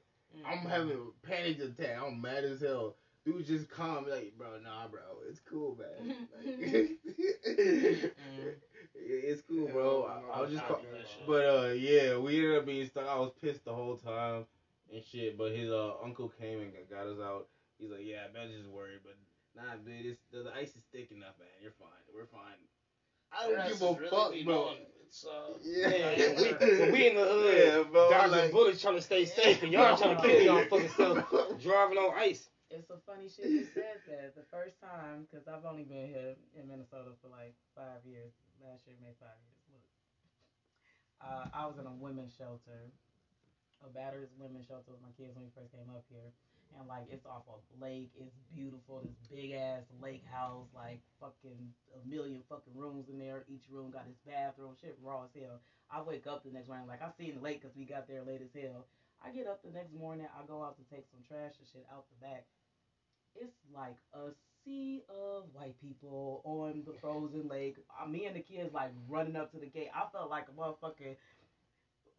I'm 0.46 0.59
Mm-hmm. 0.59 0.68
having 0.68 0.90
a 0.90 1.27
panic 1.27 1.61
attack. 1.61 1.96
I'm 2.05 2.20
mad 2.20 2.44
as 2.44 2.61
hell. 2.61 2.96
Dude 3.24 3.46
just 3.46 3.70
calm 3.70 4.05
like, 4.09 4.35
bro, 4.37 4.59
nah, 4.62 4.87
bro, 4.88 5.00
it's 5.31 5.40
cool, 5.40 5.79
man. 5.79 6.29
Like, 6.44 6.98
it's 8.94 9.42
cool, 9.48 9.68
bro. 9.68 10.05
I, 10.05 10.38
I 10.38 10.40
was 10.42 10.50
just, 10.53 10.64
call- 10.66 10.79
do 10.81 10.87
that 10.92 11.07
shit. 11.09 11.27
but 11.27 11.44
uh, 11.46 11.68
yeah, 11.72 12.18
we 12.18 12.37
ended 12.37 12.59
up 12.59 12.66
being 12.66 12.87
stuck. 12.87 13.07
I 13.09 13.18
was 13.18 13.33
pissed 13.40 13.64
the 13.64 13.72
whole 13.72 13.96
time 13.96 14.44
and 14.92 15.03
shit. 15.05 15.37
But 15.38 15.53
his 15.53 15.70
uh 15.70 15.92
uncle 16.03 16.29
came 16.40 16.61
and 16.61 16.72
got 16.90 17.07
us 17.07 17.18
out. 17.22 17.46
He's 17.79 17.91
like, 17.91 18.05
yeah, 18.05 18.27
I 18.29 18.33
bet 18.33 18.51
just 18.55 18.69
worried, 18.69 19.01
but 19.03 19.17
nah, 19.57 19.75
dude, 19.85 20.07
it's, 20.07 20.21
the, 20.31 20.45
the 20.45 20.55
ice 20.55 20.75
is 20.77 20.83
thick 20.93 21.11
enough, 21.11 21.35
man. 21.39 21.51
You're 21.61 21.75
fine. 21.79 22.03
We're 22.15 22.27
fine. 22.31 22.59
I 23.35 23.51
don't 23.51 23.69
give 23.69 23.83
a 23.83 23.91
it's 23.91 24.13
really 24.13 24.45
fuck, 24.45 24.47
bro. 24.47 24.75
It's 25.07 25.27
uh, 25.27 25.59
Yeah, 25.63 25.91
Yeah, 25.91 26.31
we, 26.39 26.77
so 26.79 26.91
we 26.93 27.09
in 27.11 27.17
the 27.19 27.27
hood, 27.27 27.59
Yeah, 27.59 27.83
bro, 27.91 28.11
dodging 28.11 28.31
like- 28.31 28.53
bullets, 28.53 28.81
trying 28.81 28.95
to 28.97 29.03
stay 29.03 29.25
safe, 29.25 29.63
and 29.63 29.73
y'all 29.73 29.97
trying 29.97 30.17
to 30.17 30.23
kill 30.23 30.43
y'all 30.43 30.65
fucking 30.71 30.89
self, 30.97 31.19
driving 31.63 31.99
on 31.99 32.15
ice. 32.19 32.49
It's 32.71 32.91
a 32.91 32.99
funny 33.07 33.29
shit 33.31 33.47
you 33.51 33.67
said 33.71 34.03
that. 34.11 34.35
The 34.35 34.43
first 34.51 34.81
time, 34.83 35.31
because 35.31 35.47
I've 35.47 35.63
only 35.63 35.85
been 35.87 36.11
here 36.11 36.35
in 36.59 36.67
Minnesota 36.67 37.15
for 37.23 37.31
like 37.31 37.55
five 37.75 38.03
years. 38.03 38.35
Last 38.59 38.83
year 38.87 38.97
made 38.99 39.15
five 39.23 39.37
years. 39.47 39.61
Look, 39.71 39.87
uh, 41.23 41.47
I 41.55 41.67
was 41.71 41.79
in 41.79 41.87
a 41.87 41.95
women's 41.95 42.35
shelter, 42.35 42.91
a 43.85 43.89
battered 43.93 44.33
women's 44.41 44.67
shelter 44.67 44.91
with 44.91 45.05
my 45.05 45.13
kids 45.15 45.37
when 45.37 45.45
we 45.47 45.53
first 45.55 45.71
came 45.71 45.87
up 45.93 46.03
here. 46.11 46.33
And 46.79 46.89
like 46.89 47.07
it's 47.11 47.27
off 47.27 47.47
a 47.47 47.57
lake, 47.79 48.11
it's 48.19 48.35
beautiful. 48.55 49.03
This 49.03 49.15
big 49.31 49.53
ass 49.53 49.87
lake 50.03 50.25
house, 50.31 50.67
like 50.75 51.01
fucking 51.21 51.71
a 51.95 52.01
million 52.09 52.43
fucking 52.49 52.75
rooms 52.75 53.07
in 53.09 53.19
there. 53.19 53.45
Each 53.49 53.65
room 53.71 53.91
got 53.91 54.07
its 54.11 54.19
bathroom. 54.27 54.75
Shit 54.81 54.99
raw 55.03 55.25
as 55.25 55.35
hell. 55.35 55.61
I 55.91 56.03
wake 56.03 56.27
up 56.27 56.43
the 56.43 56.51
next 56.51 56.69
morning 56.69 56.89
like 56.89 57.03
I 57.03 57.11
seen 57.19 57.37
the 57.37 57.45
lake 57.45 57.63
because 57.63 57.77
we 57.77 57.85
got 57.85 58.09
there 58.09 58.23
late 58.27 58.43
as 58.43 58.55
hell. 58.55 58.87
I 59.25 59.31
get 59.31 59.47
up 59.47 59.63
the 59.63 59.71
next 59.71 59.95
morning. 59.95 60.27
I 60.27 60.45
go 60.47 60.65
out 60.65 60.77
to 60.77 60.85
take 60.91 61.07
some 61.09 61.23
trash 61.23 61.55
and 61.57 61.69
shit 61.71 61.87
out 61.93 62.05
the 62.11 62.27
back 62.27 62.45
it's 63.41 63.57
like 63.75 63.97
a 64.15 64.31
sea 64.65 65.03
of 65.09 65.45
white 65.53 65.81
people 65.81 66.43
on 66.45 66.83
the 66.87 66.95
frozen 67.01 67.49
lake. 67.49 67.77
Me 68.09 68.27
and 68.27 68.37
the 68.37 68.41
kids 68.41 68.73
like 68.73 68.91
running 69.09 69.37
up 69.37 69.53
to 69.53 69.59
the 69.59 69.67
gate. 69.67 69.89
I 69.95 70.05
felt 70.13 70.31
like 70.31 70.47
a 70.49 70.53
motherfucking, 70.53 71.17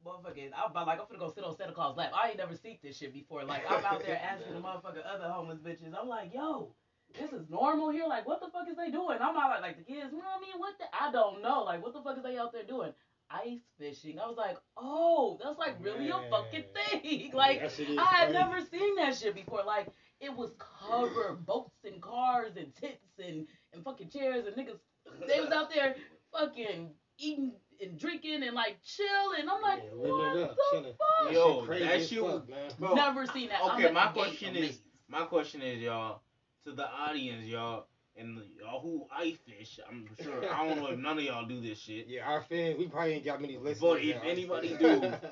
motherfucking. 0.05 0.51
I'm 0.55 0.71
about 0.71 0.87
like 0.87 0.99
I'm 0.99 1.05
finna 1.05 1.19
go 1.19 1.33
sit 1.33 1.43
on 1.43 1.55
Santa 1.57 1.73
Claus' 1.73 1.97
lap. 1.97 2.11
I 2.13 2.29
ain't 2.29 2.37
never 2.37 2.55
seen 2.55 2.77
this 2.83 2.97
shit 2.97 3.13
before. 3.13 3.43
Like 3.43 3.63
I'm 3.69 3.83
out 3.83 4.03
there 4.05 4.19
asking 4.31 4.53
the 4.53 4.59
motherfucking 4.59 5.05
other 5.05 5.29
homeless 5.29 5.59
bitches. 5.59 5.93
I'm 5.99 6.07
like, 6.07 6.33
yo. 6.33 6.75
This 7.19 7.31
is 7.31 7.47
normal 7.49 7.91
here. 7.91 8.07
Like, 8.09 8.27
what 8.27 8.41
the 8.41 8.47
fuck 8.51 8.67
is 8.69 8.75
they 8.75 8.91
doing? 8.91 9.19
I'm 9.21 9.37
out 9.37 9.49
like 9.49 9.61
like 9.61 9.77
the 9.77 9.83
kids. 9.83 10.11
You 10.11 10.17
know 10.17 10.25
what 10.25 10.37
I 10.37 10.41
mean? 10.41 10.57
What 10.57 10.73
the? 10.79 10.85
I 10.91 11.11
don't 11.11 11.41
know. 11.41 11.63
Like, 11.63 11.81
what 11.81 11.93
the 11.93 12.01
fuck 12.01 12.17
is 12.17 12.23
they 12.23 12.37
out 12.37 12.51
there 12.51 12.63
doing? 12.63 12.91
Ice 13.29 13.61
fishing. 13.79 14.19
I 14.19 14.27
was 14.27 14.37
like, 14.37 14.57
oh, 14.75 15.39
that's 15.41 15.57
like 15.57 15.75
really 15.81 16.09
a 16.09 16.19
fucking 16.29 16.63
thing. 16.73 17.31
Like, 17.33 17.61
That 17.61 17.71
shit 17.71 17.89
is 17.89 17.97
I 17.97 18.03
had 18.17 18.31
never 18.33 18.59
seen 18.59 18.95
that 18.97 19.15
shit 19.15 19.33
before. 19.33 19.61
Like 19.65 19.87
it 20.19 20.35
was 20.35 20.51
covered 20.59 21.45
boats 21.45 21.85
and 21.85 22.01
cars 22.01 22.53
and 22.57 22.73
tents 22.75 23.19
and, 23.19 23.47
and 23.73 23.83
fucking 23.83 24.09
chairs 24.09 24.45
and 24.45 24.55
niggas. 24.55 24.79
They 25.27 25.39
was 25.39 25.51
out 25.51 25.73
there 25.73 25.95
fucking 26.33 26.89
eating 27.17 27.53
and 27.81 27.99
drinking 27.99 28.43
and 28.43 28.53
like 28.55 28.77
chilling. 28.83 29.47
I'm 29.49 29.61
like, 29.61 29.83
Yeah, 29.85 29.93
living 29.95 30.11
what 30.17 30.37
up, 30.37 30.55
the 30.55 30.61
chilling. 30.71 30.93
fuck? 31.23 31.33
Yo, 31.33 31.59
shit 31.59 31.67
crazy 31.67 31.83
that 31.85 31.93
as 31.95 32.07
shit 32.09 32.19
fuck, 32.21 32.31
was- 32.31 32.47
man. 32.49 32.71
Bro, 32.79 32.93
Never 32.95 33.25
seen 33.27 33.49
that. 33.49 33.59
I'm 33.63 33.71
Okay, 33.83 33.91
my 33.93 34.07
question 34.07 34.55
is, 34.55 34.63
amazed. 34.63 34.81
my 35.07 35.21
question 35.25 35.61
is, 35.61 35.81
y'all, 35.81 36.21
to 36.65 36.71
the 36.71 36.87
audience, 36.89 37.45
y'all, 37.45 37.87
and 38.17 38.39
y'all 38.59 38.79
who 38.81 39.05
ice 39.15 39.37
fish. 39.45 39.79
I'm 39.89 40.07
sure 40.21 40.41
I 40.53 40.67
don't 40.67 40.77
know 40.77 40.87
if 40.87 40.97
none 40.99 41.17
of 41.17 41.23
y'all 41.23 41.45
do 41.45 41.59
this 41.61 41.77
shit. 41.79 42.07
Yeah, 42.07 42.25
our 42.29 42.41
fans, 42.43 42.77
we 42.77 42.87
probably 42.87 43.13
ain't 43.13 43.25
got 43.25 43.41
many 43.41 43.57
listeners. 43.57 43.79
But 43.81 44.01
if 44.01 44.23
anybody 44.23 44.75
do, 44.79 45.11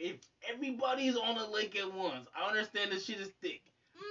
If 0.00 0.16
everybody's 0.52 1.16
on 1.16 1.34
the 1.34 1.46
lake 1.46 1.76
at 1.76 1.92
once, 1.92 2.28
I 2.36 2.48
understand 2.48 2.92
this 2.92 3.04
shit 3.04 3.20
is 3.20 3.30
thick. 3.42 3.62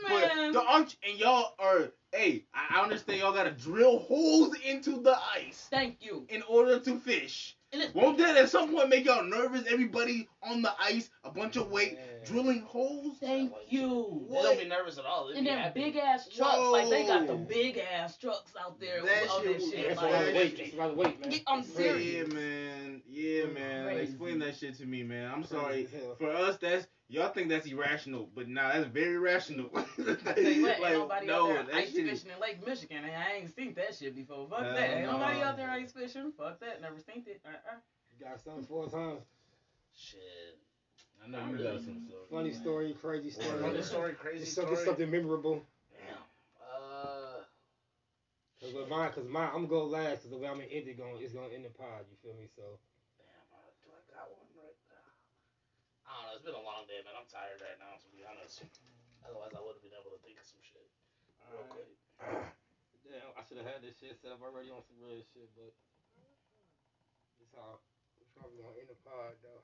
Man, 0.09 0.51
But 0.51 0.59
the 0.59 0.61
arch 0.67 0.97
and 1.07 1.17
y'all 1.17 1.53
are 1.59 1.93
hey, 2.13 2.45
I 2.53 2.77
I 2.79 2.83
understand 2.83 3.19
y'all 3.19 3.33
gotta 3.33 3.51
drill 3.51 3.99
holes 3.99 4.55
into 4.65 5.01
the 5.01 5.17
ice 5.35 5.67
thank 5.71 5.97
you. 5.99 6.25
in 6.29 6.41
order 6.43 6.79
to 6.79 6.99
fish. 6.99 7.55
Won't 7.93 8.17
that 8.19 8.37
at 8.37 8.49
some 8.49 8.71
point 8.71 8.87
make 8.87 9.03
y'all 9.05 9.23
nervous? 9.25 9.65
Everybody 9.69 10.29
on 10.41 10.61
the 10.61 10.71
ice, 10.81 11.09
a 11.25 11.31
bunch 11.31 11.57
of 11.57 11.69
weight, 11.69 11.97
Yeah. 11.97 12.25
drilling 12.25 12.61
holes. 12.61 13.17
thank 13.19 13.53
you. 13.67 14.25
They 14.31 14.41
don't 14.41 14.59
be 14.59 14.65
nervous 14.65 14.97
at 14.97 15.05
all. 15.05 15.27
They 15.27 15.35
And 15.37 15.45
be 15.45 15.51
them 15.51 15.73
big 15.73 15.97
ass 15.97 16.29
trucks, 16.29 16.57
like 16.57 16.89
they 16.89 17.05
got 17.05 17.27
the 17.27 17.35
big 17.35 17.77
ass 17.77 18.15
trucks 18.17 18.53
out 18.59 18.79
there 18.79 19.03
That 19.03 19.29
on 19.29 19.43
shit 19.43 19.57
this 19.59 19.69
shit. 19.69 19.79
Yeah, 19.79 19.87
that's 19.89 20.01
a 20.01 20.03
like, 20.05 20.13
lot 20.13 20.27
of 20.27 20.33
weight. 20.33 20.57
That's 20.57 20.91
a 20.91 20.93
weight, 20.93 21.19
man. 21.21 21.31
Yeah, 21.31 21.39
I'm 21.47 21.63
serious. 21.63 22.29
Yeah, 22.29 22.33
man. 22.33 23.01
Yeah, 23.05 23.45
man. 23.47 23.85
Crazy. 23.85 24.01
Explain 24.03 24.39
that 24.39 24.55
shit 24.55 24.77
to 24.77 24.85
me, 24.85 25.03
man. 25.03 25.29
I'm 25.29 25.43
sorry. 25.43 25.87
For 26.17 26.31
us, 26.31 26.57
that's 26.57 26.87
y'all 27.09 27.29
think 27.31 27.49
that's 27.49 27.65
irrational, 27.67 28.29
but 28.35 28.47
nah, 28.47 28.69
that's 28.73 28.87
very 28.87 29.17
rational. 29.17 29.69
I 29.75 29.83
tell 30.33 30.43
you 30.43 30.63
what, 30.63 30.79
Like, 30.79 30.91
ain't 30.91 30.99
nobody 30.99 31.27
no, 31.27 31.57
out 31.57 31.67
there 31.67 31.75
ice 31.75 31.91
shit 31.93 32.09
fishing 32.09 32.31
in 32.33 32.39
Lake 32.41 32.65
Michigan. 32.65 33.03
and 33.03 33.15
I 33.15 33.33
ain't 33.37 33.55
seen 33.55 33.73
that 33.75 33.95
shit 33.95 34.15
before. 34.15 34.47
Fuck 34.49 34.59
Hell 34.63 34.73
that. 34.73 34.89
Ain't 34.89 35.05
no. 35.05 35.11
nobody 35.13 35.41
out 35.41 35.57
there 35.57 35.69
ice 35.69 35.91
fishing. 35.91 36.31
Fuck 36.37 36.59
that. 36.59 36.81
Never 36.81 36.99
seen 36.99 37.23
it. 37.27 37.41
Uh-uh. 37.45 37.77
You 38.17 38.25
got 38.25 38.39
something 38.41 38.65
four 38.65 38.89
times. 38.89 39.21
Shit. 39.95 40.57
I 41.23 41.27
know 41.29 41.39
you 41.49 41.57
got 41.63 41.81
some 41.81 42.01
stuff. 42.07 42.29
Funny 42.31 42.53
story, 42.53 42.95
crazy 43.01 43.29
story. 43.31 43.59
Funny 43.61 43.81
story, 43.81 44.13
crazy 44.13 44.43
It's 44.43 44.53
something, 44.53 44.75
story. 44.75 44.85
something 44.87 45.11
memorable. 45.11 45.63
Damn. 45.91 46.17
Uh, 46.61 47.41
Cause 48.61 48.73
with 48.73 48.89
mine, 48.89 49.11
cause 49.13 49.25
mine, 49.29 49.49
I'm 49.53 49.67
gonna 49.67 49.85
go 49.85 49.85
last. 49.85 50.21
Cause 50.23 50.31
the 50.31 50.37
way 50.37 50.47
I'm 50.47 50.57
gonna 50.61 50.69
end 50.73 50.87
it, 50.87 50.97
going, 50.97 51.17
it's 51.21 51.33
gonna 51.33 51.53
end 51.53 51.65
the 51.65 51.69
pod. 51.73 52.05
You 52.09 52.17
feel 52.21 52.33
me? 52.39 52.47
So 52.55 52.77
damn. 53.17 53.45
Uh, 53.53 53.69
do 53.85 53.89
I 53.93 54.01
got 54.13 54.29
one 54.33 54.49
right 54.57 54.77
now? 54.89 55.09
I 56.17 56.25
don't 56.25 56.33
know. 56.33 56.33
It's 56.33 56.45
been 56.49 56.57
a 56.57 56.65
long 56.65 56.89
day, 56.89 56.97
man. 57.05 57.13
I'm 57.13 57.29
tired 57.29 57.61
right 57.61 57.77
now, 57.77 58.01
to 58.01 58.09
be 58.09 58.25
honest. 58.25 58.65
Otherwise, 59.21 59.53
I 59.53 59.61
would 59.61 59.77
have 59.77 59.85
been 59.85 59.93
able 59.93 60.09
to 60.17 60.21
think 60.25 60.41
of 60.41 60.49
some 60.49 60.57
shit 60.65 60.81
real 61.53 61.69
quick. 61.69 61.93
damn, 63.05 63.29
I 63.37 63.45
should 63.45 63.61
have 63.61 63.69
had 63.69 63.85
this 63.85 63.93
shit 64.01 64.17
set 64.17 64.33
up 64.33 64.41
already 64.41 64.73
on 64.73 64.81
some 64.81 64.97
real 64.97 65.21
shit, 65.29 65.45
but 65.53 65.69
it's 67.37 67.53
how 67.53 67.77
it's 68.17 68.33
probably 68.33 68.57
gonna 68.57 68.81
end 68.81 68.89
the 68.89 68.97
pod 69.05 69.37
though. 69.45 69.61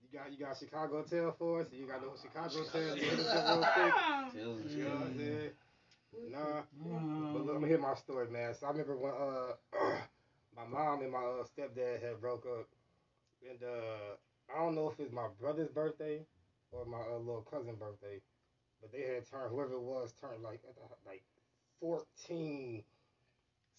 You 0.00 0.08
got 0.08 0.32
you 0.32 0.40
got 0.40 0.56
Chicago 0.56 1.04
tell 1.04 1.36
for 1.36 1.60
us. 1.60 1.68
You 1.68 1.84
got 1.84 2.00
no 2.00 2.16
Chicago 2.16 2.64
tell. 2.72 2.96
You 2.96 3.04
hit 3.12 3.20
us 3.20 3.28
up 3.28 3.44
real 3.44 3.68
quick. 3.76 3.94
You 4.32 4.88
know 4.88 5.04
what 5.04 5.12
I'm 5.12 5.20
saying? 5.20 5.52
Nah. 6.32 6.64
But 7.36 7.44
let 7.44 7.60
me 7.60 7.68
I'm 7.68 7.68
hear 7.68 7.78
my 7.78 7.92
story, 7.92 8.32
man. 8.32 8.56
So 8.56 8.64
I 8.64 8.72
remember 8.72 8.96
when 8.96 9.12
uh 9.12 9.52
my 10.56 10.64
mom 10.64 11.04
and 11.04 11.12
my 11.12 11.20
uh, 11.20 11.44
stepdad 11.44 12.00
had 12.00 12.24
broke 12.24 12.48
up, 12.48 12.66
and 13.44 13.60
uh 13.60 14.16
I 14.54 14.58
don't 14.58 14.74
know 14.74 14.90
if 14.90 14.98
it's 14.98 15.12
my 15.12 15.28
brother's 15.40 15.68
birthday 15.68 16.24
or 16.72 16.84
my 16.84 16.98
uh, 16.98 17.18
little 17.18 17.46
cousin 17.50 17.74
birthday, 17.76 18.20
but 18.80 18.92
they 18.92 19.02
had 19.02 19.28
turned 19.28 19.50
whoever 19.50 19.74
it 19.74 19.82
was 19.82 20.12
turned 20.20 20.42
like 20.42 20.60
like 21.06 21.22
fourteen, 21.80 22.82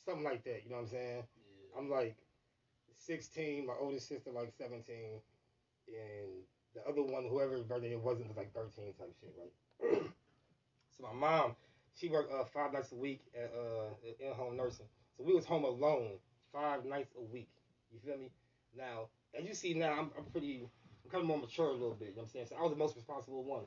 something 0.05 0.23
like 0.23 0.43
that. 0.43 0.63
You 0.63 0.69
know 0.69 0.77
what 0.77 0.83
I'm 0.83 0.89
saying? 0.89 1.23
Yeah. 1.23 1.79
I'm 1.79 1.89
like 1.89 2.15
sixteen. 2.93 3.67
My 3.67 3.73
oldest 3.79 4.07
sister 4.07 4.31
like 4.31 4.53
seventeen, 4.57 5.21
and 5.87 6.43
the 6.75 6.81
other 6.87 7.03
one, 7.03 7.27
whoever's 7.29 7.63
birthday 7.63 7.93
it 7.93 8.01
wasn't, 8.01 8.27
was 8.27 8.37
like 8.37 8.53
thirteen 8.53 8.93
type 8.93 9.13
shit, 9.19 9.33
right? 9.39 10.01
so 10.97 11.03
my 11.03 11.13
mom, 11.13 11.55
she 11.95 12.09
worked 12.09 12.31
uh, 12.31 12.43
five 12.45 12.73
nights 12.73 12.91
a 12.91 12.95
week 12.95 13.21
at 13.35 13.51
uh 13.57 13.89
in 14.19 14.33
home 14.33 14.55
nursing, 14.55 14.87
so 15.17 15.23
we 15.23 15.33
was 15.33 15.45
home 15.45 15.63
alone 15.63 16.19
five 16.53 16.85
nights 16.85 17.13
a 17.17 17.21
week. 17.21 17.49
You 17.91 17.99
feel 17.99 18.17
me? 18.17 18.31
Now, 18.77 19.07
as 19.37 19.45
you 19.45 19.53
see 19.53 19.73
now, 19.73 19.91
I'm, 19.91 20.11
I'm 20.17 20.25
pretty, 20.31 20.67
I'm 21.03 21.11
kind 21.11 21.21
of 21.21 21.27
more 21.27 21.39
mature 21.39 21.69
a 21.69 21.73
little 21.73 21.95
bit. 21.95 22.09
You 22.09 22.15
know 22.15 22.21
what 22.21 22.23
I'm 22.25 22.29
saying? 22.29 22.45
So 22.49 22.55
I 22.57 22.61
was 22.61 22.71
the 22.71 22.77
most 22.77 22.95
responsible 22.95 23.43
one. 23.43 23.63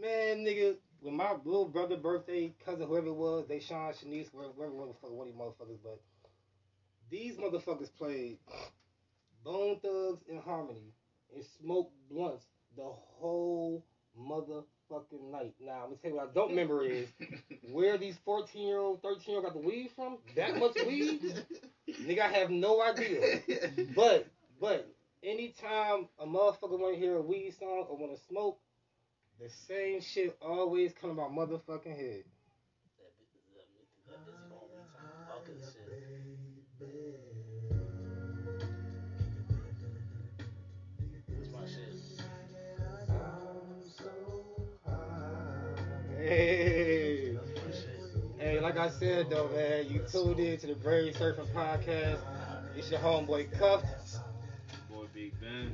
Man, 0.00 0.44
nigga, 0.44 0.76
when 1.00 1.16
my 1.16 1.32
little 1.44 1.68
brother 1.68 1.96
birthday, 1.96 2.54
cousin, 2.64 2.86
whoever 2.86 3.08
it 3.08 3.14
was, 3.14 3.46
they 3.48 3.60
Sean, 3.60 3.92
Shanice, 3.92 4.30
whoever, 4.32 4.52
whoever 4.56 4.72
one 4.72 4.88
of 4.88 5.26
these 5.26 5.34
motherfuckers, 5.34 5.78
but 5.82 6.00
these 7.10 7.36
motherfuckers 7.36 7.90
played 7.96 8.38
Bone 9.44 9.78
Thugs-n-Harmony 9.80 10.92
and 11.34 11.44
smoked 11.60 11.92
blunts 12.10 12.44
the 12.76 12.84
whole 12.84 13.84
motherfucking 14.18 15.30
night. 15.30 15.54
Now, 15.60 15.84
I'm 15.84 15.84
gonna 15.84 15.96
tell 15.96 16.10
you 16.10 16.16
what 16.16 16.28
I 16.30 16.32
don't 16.34 16.50
remember 16.50 16.84
is 16.84 17.08
where 17.72 17.98
these 17.98 18.16
14 18.24 18.66
year 18.66 18.78
old, 18.78 19.02
13 19.02 19.22
year 19.26 19.36
old 19.36 19.44
got 19.44 19.54
the 19.54 19.66
weed 19.66 19.90
from. 19.94 20.18
That 20.36 20.56
much 20.58 20.74
weed? 20.86 21.44
Nigga, 21.88 22.20
I 22.20 22.28
have 22.28 22.50
no 22.50 22.82
idea. 22.82 23.40
But, 23.94 24.26
but, 24.60 24.88
anytime 25.22 26.08
a 26.18 26.26
motherfucker 26.26 26.78
wanna 26.78 26.96
hear 26.96 27.16
a 27.16 27.22
weed 27.22 27.54
song 27.58 27.86
or 27.88 27.96
wanna 27.96 28.16
smoke, 28.28 28.58
the 29.40 29.48
same 29.48 30.00
shit 30.00 30.36
always 30.42 30.92
come 31.00 31.10
to 31.10 31.14
my 31.16 31.28
motherfucking 31.28 31.96
head. 31.96 32.24
That, 32.98 33.14
bu- 33.16 33.26
that, 33.54 33.66
that 34.08 34.18
Bizzy 34.26 34.50
Bone 34.50 34.68
means 34.74 34.90
I'm 34.98 35.26
talking 35.28 35.54
shit. 35.60 35.88
That's 41.28 41.52
my 41.52 41.66
shit. 41.66 41.94
Hey. 46.18 47.32
That's 47.34 47.48
my 47.48 47.70
shit. 47.70 48.00
Hey, 48.38 48.60
like 48.60 48.76
I 48.76 48.90
said 48.90 49.30
though, 49.30 49.48
man, 49.54 49.86
you 49.88 50.02
tuned 50.10 50.40
in 50.40 50.58
to 50.58 50.66
the 50.66 50.74
Brain 50.74 51.12
Surfing 51.14 51.46
Podcast. 51.52 52.20
It's 52.76 52.90
your 52.90 53.00
homeboy 53.00 53.56
Cuff. 53.58 53.82
Boy 55.18 55.24
Big 55.24 55.40
Ben. 55.40 55.72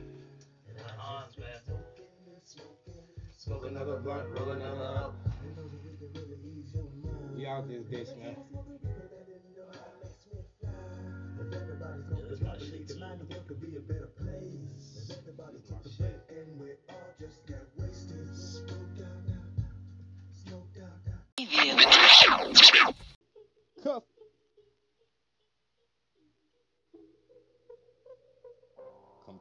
Hans, 0.97 1.37
man. 1.39 1.61
Smoke 3.37 3.67
another 3.69 3.99
blunt, 3.99 4.31
roll 4.39 4.53
another 4.53 4.85
up. 4.85 5.15
We 7.37 7.47
out 7.47 7.69
this 7.69 7.85
bitch, 7.85 8.17
man. 8.19 8.37
Yeah, 12.17 12.25
that's 12.31 12.41
my 12.41 12.57
shit 12.59 12.89
too. 12.89 13.01
Cuff. 23.83 24.05
Come 29.27 29.41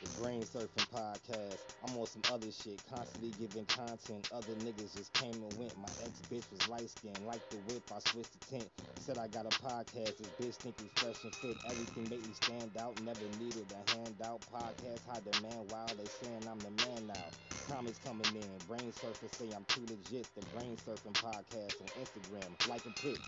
The 0.00 0.22
Brain 0.22 0.40
Surfing 0.42 0.88
Podcast. 0.88 1.60
I'm 1.84 1.96
on 1.98 2.06
some 2.06 2.22
other 2.32 2.50
shit, 2.50 2.80
constantly 2.88 3.32
giving 3.38 3.66
content. 3.66 4.30
Other 4.32 4.54
niggas 4.64 4.96
just 4.96 5.12
came 5.12 5.34
and 5.34 5.52
went. 5.58 5.76
My 5.76 5.90
ex 6.02 6.22
bitch 6.32 6.50
was 6.50 6.66
light 6.68 6.88
skinned, 6.88 7.20
like 7.26 7.46
the 7.50 7.58
whip. 7.68 7.82
I 7.92 7.98
switched 7.98 8.32
the 8.32 8.58
tint. 8.58 8.70
Said 8.96 9.18
I 9.18 9.28
got 9.28 9.44
a 9.44 9.50
podcast. 9.60 10.16
This 10.16 10.32
bitch 10.40 10.56
think 10.56 10.76
we 10.80 10.88
fresh 10.96 11.22
and 11.24 11.34
fit. 11.34 11.58
Everything 11.68 12.08
make 12.08 12.24
me 12.26 12.32
stand 12.32 12.70
out. 12.80 12.98
Never 13.04 13.28
needed 13.38 13.66
a 13.76 13.90
handout. 13.92 14.40
Podcast 14.48 15.04
high 15.06 15.20
demand. 15.20 15.70
While 15.70 15.86
they 15.88 16.06
saying 16.06 16.48
I'm 16.48 16.58
the 16.60 16.70
man 16.86 17.06
now. 17.08 17.28
Comments 17.68 17.98
coming 18.02 18.24
in. 18.34 18.48
Brain 18.68 18.92
Surfing 18.92 19.34
say 19.36 19.50
I'm 19.54 19.64
too 19.68 19.82
legit. 19.82 20.26
The 20.34 20.46
Brain 20.56 20.76
Surfing 20.80 21.12
Podcast 21.12 21.76
on 21.82 21.88
Instagram. 22.00 22.68
Like 22.68 22.86
a 22.86 22.90
pic. 23.02 23.20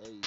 Hey. 0.00 0.20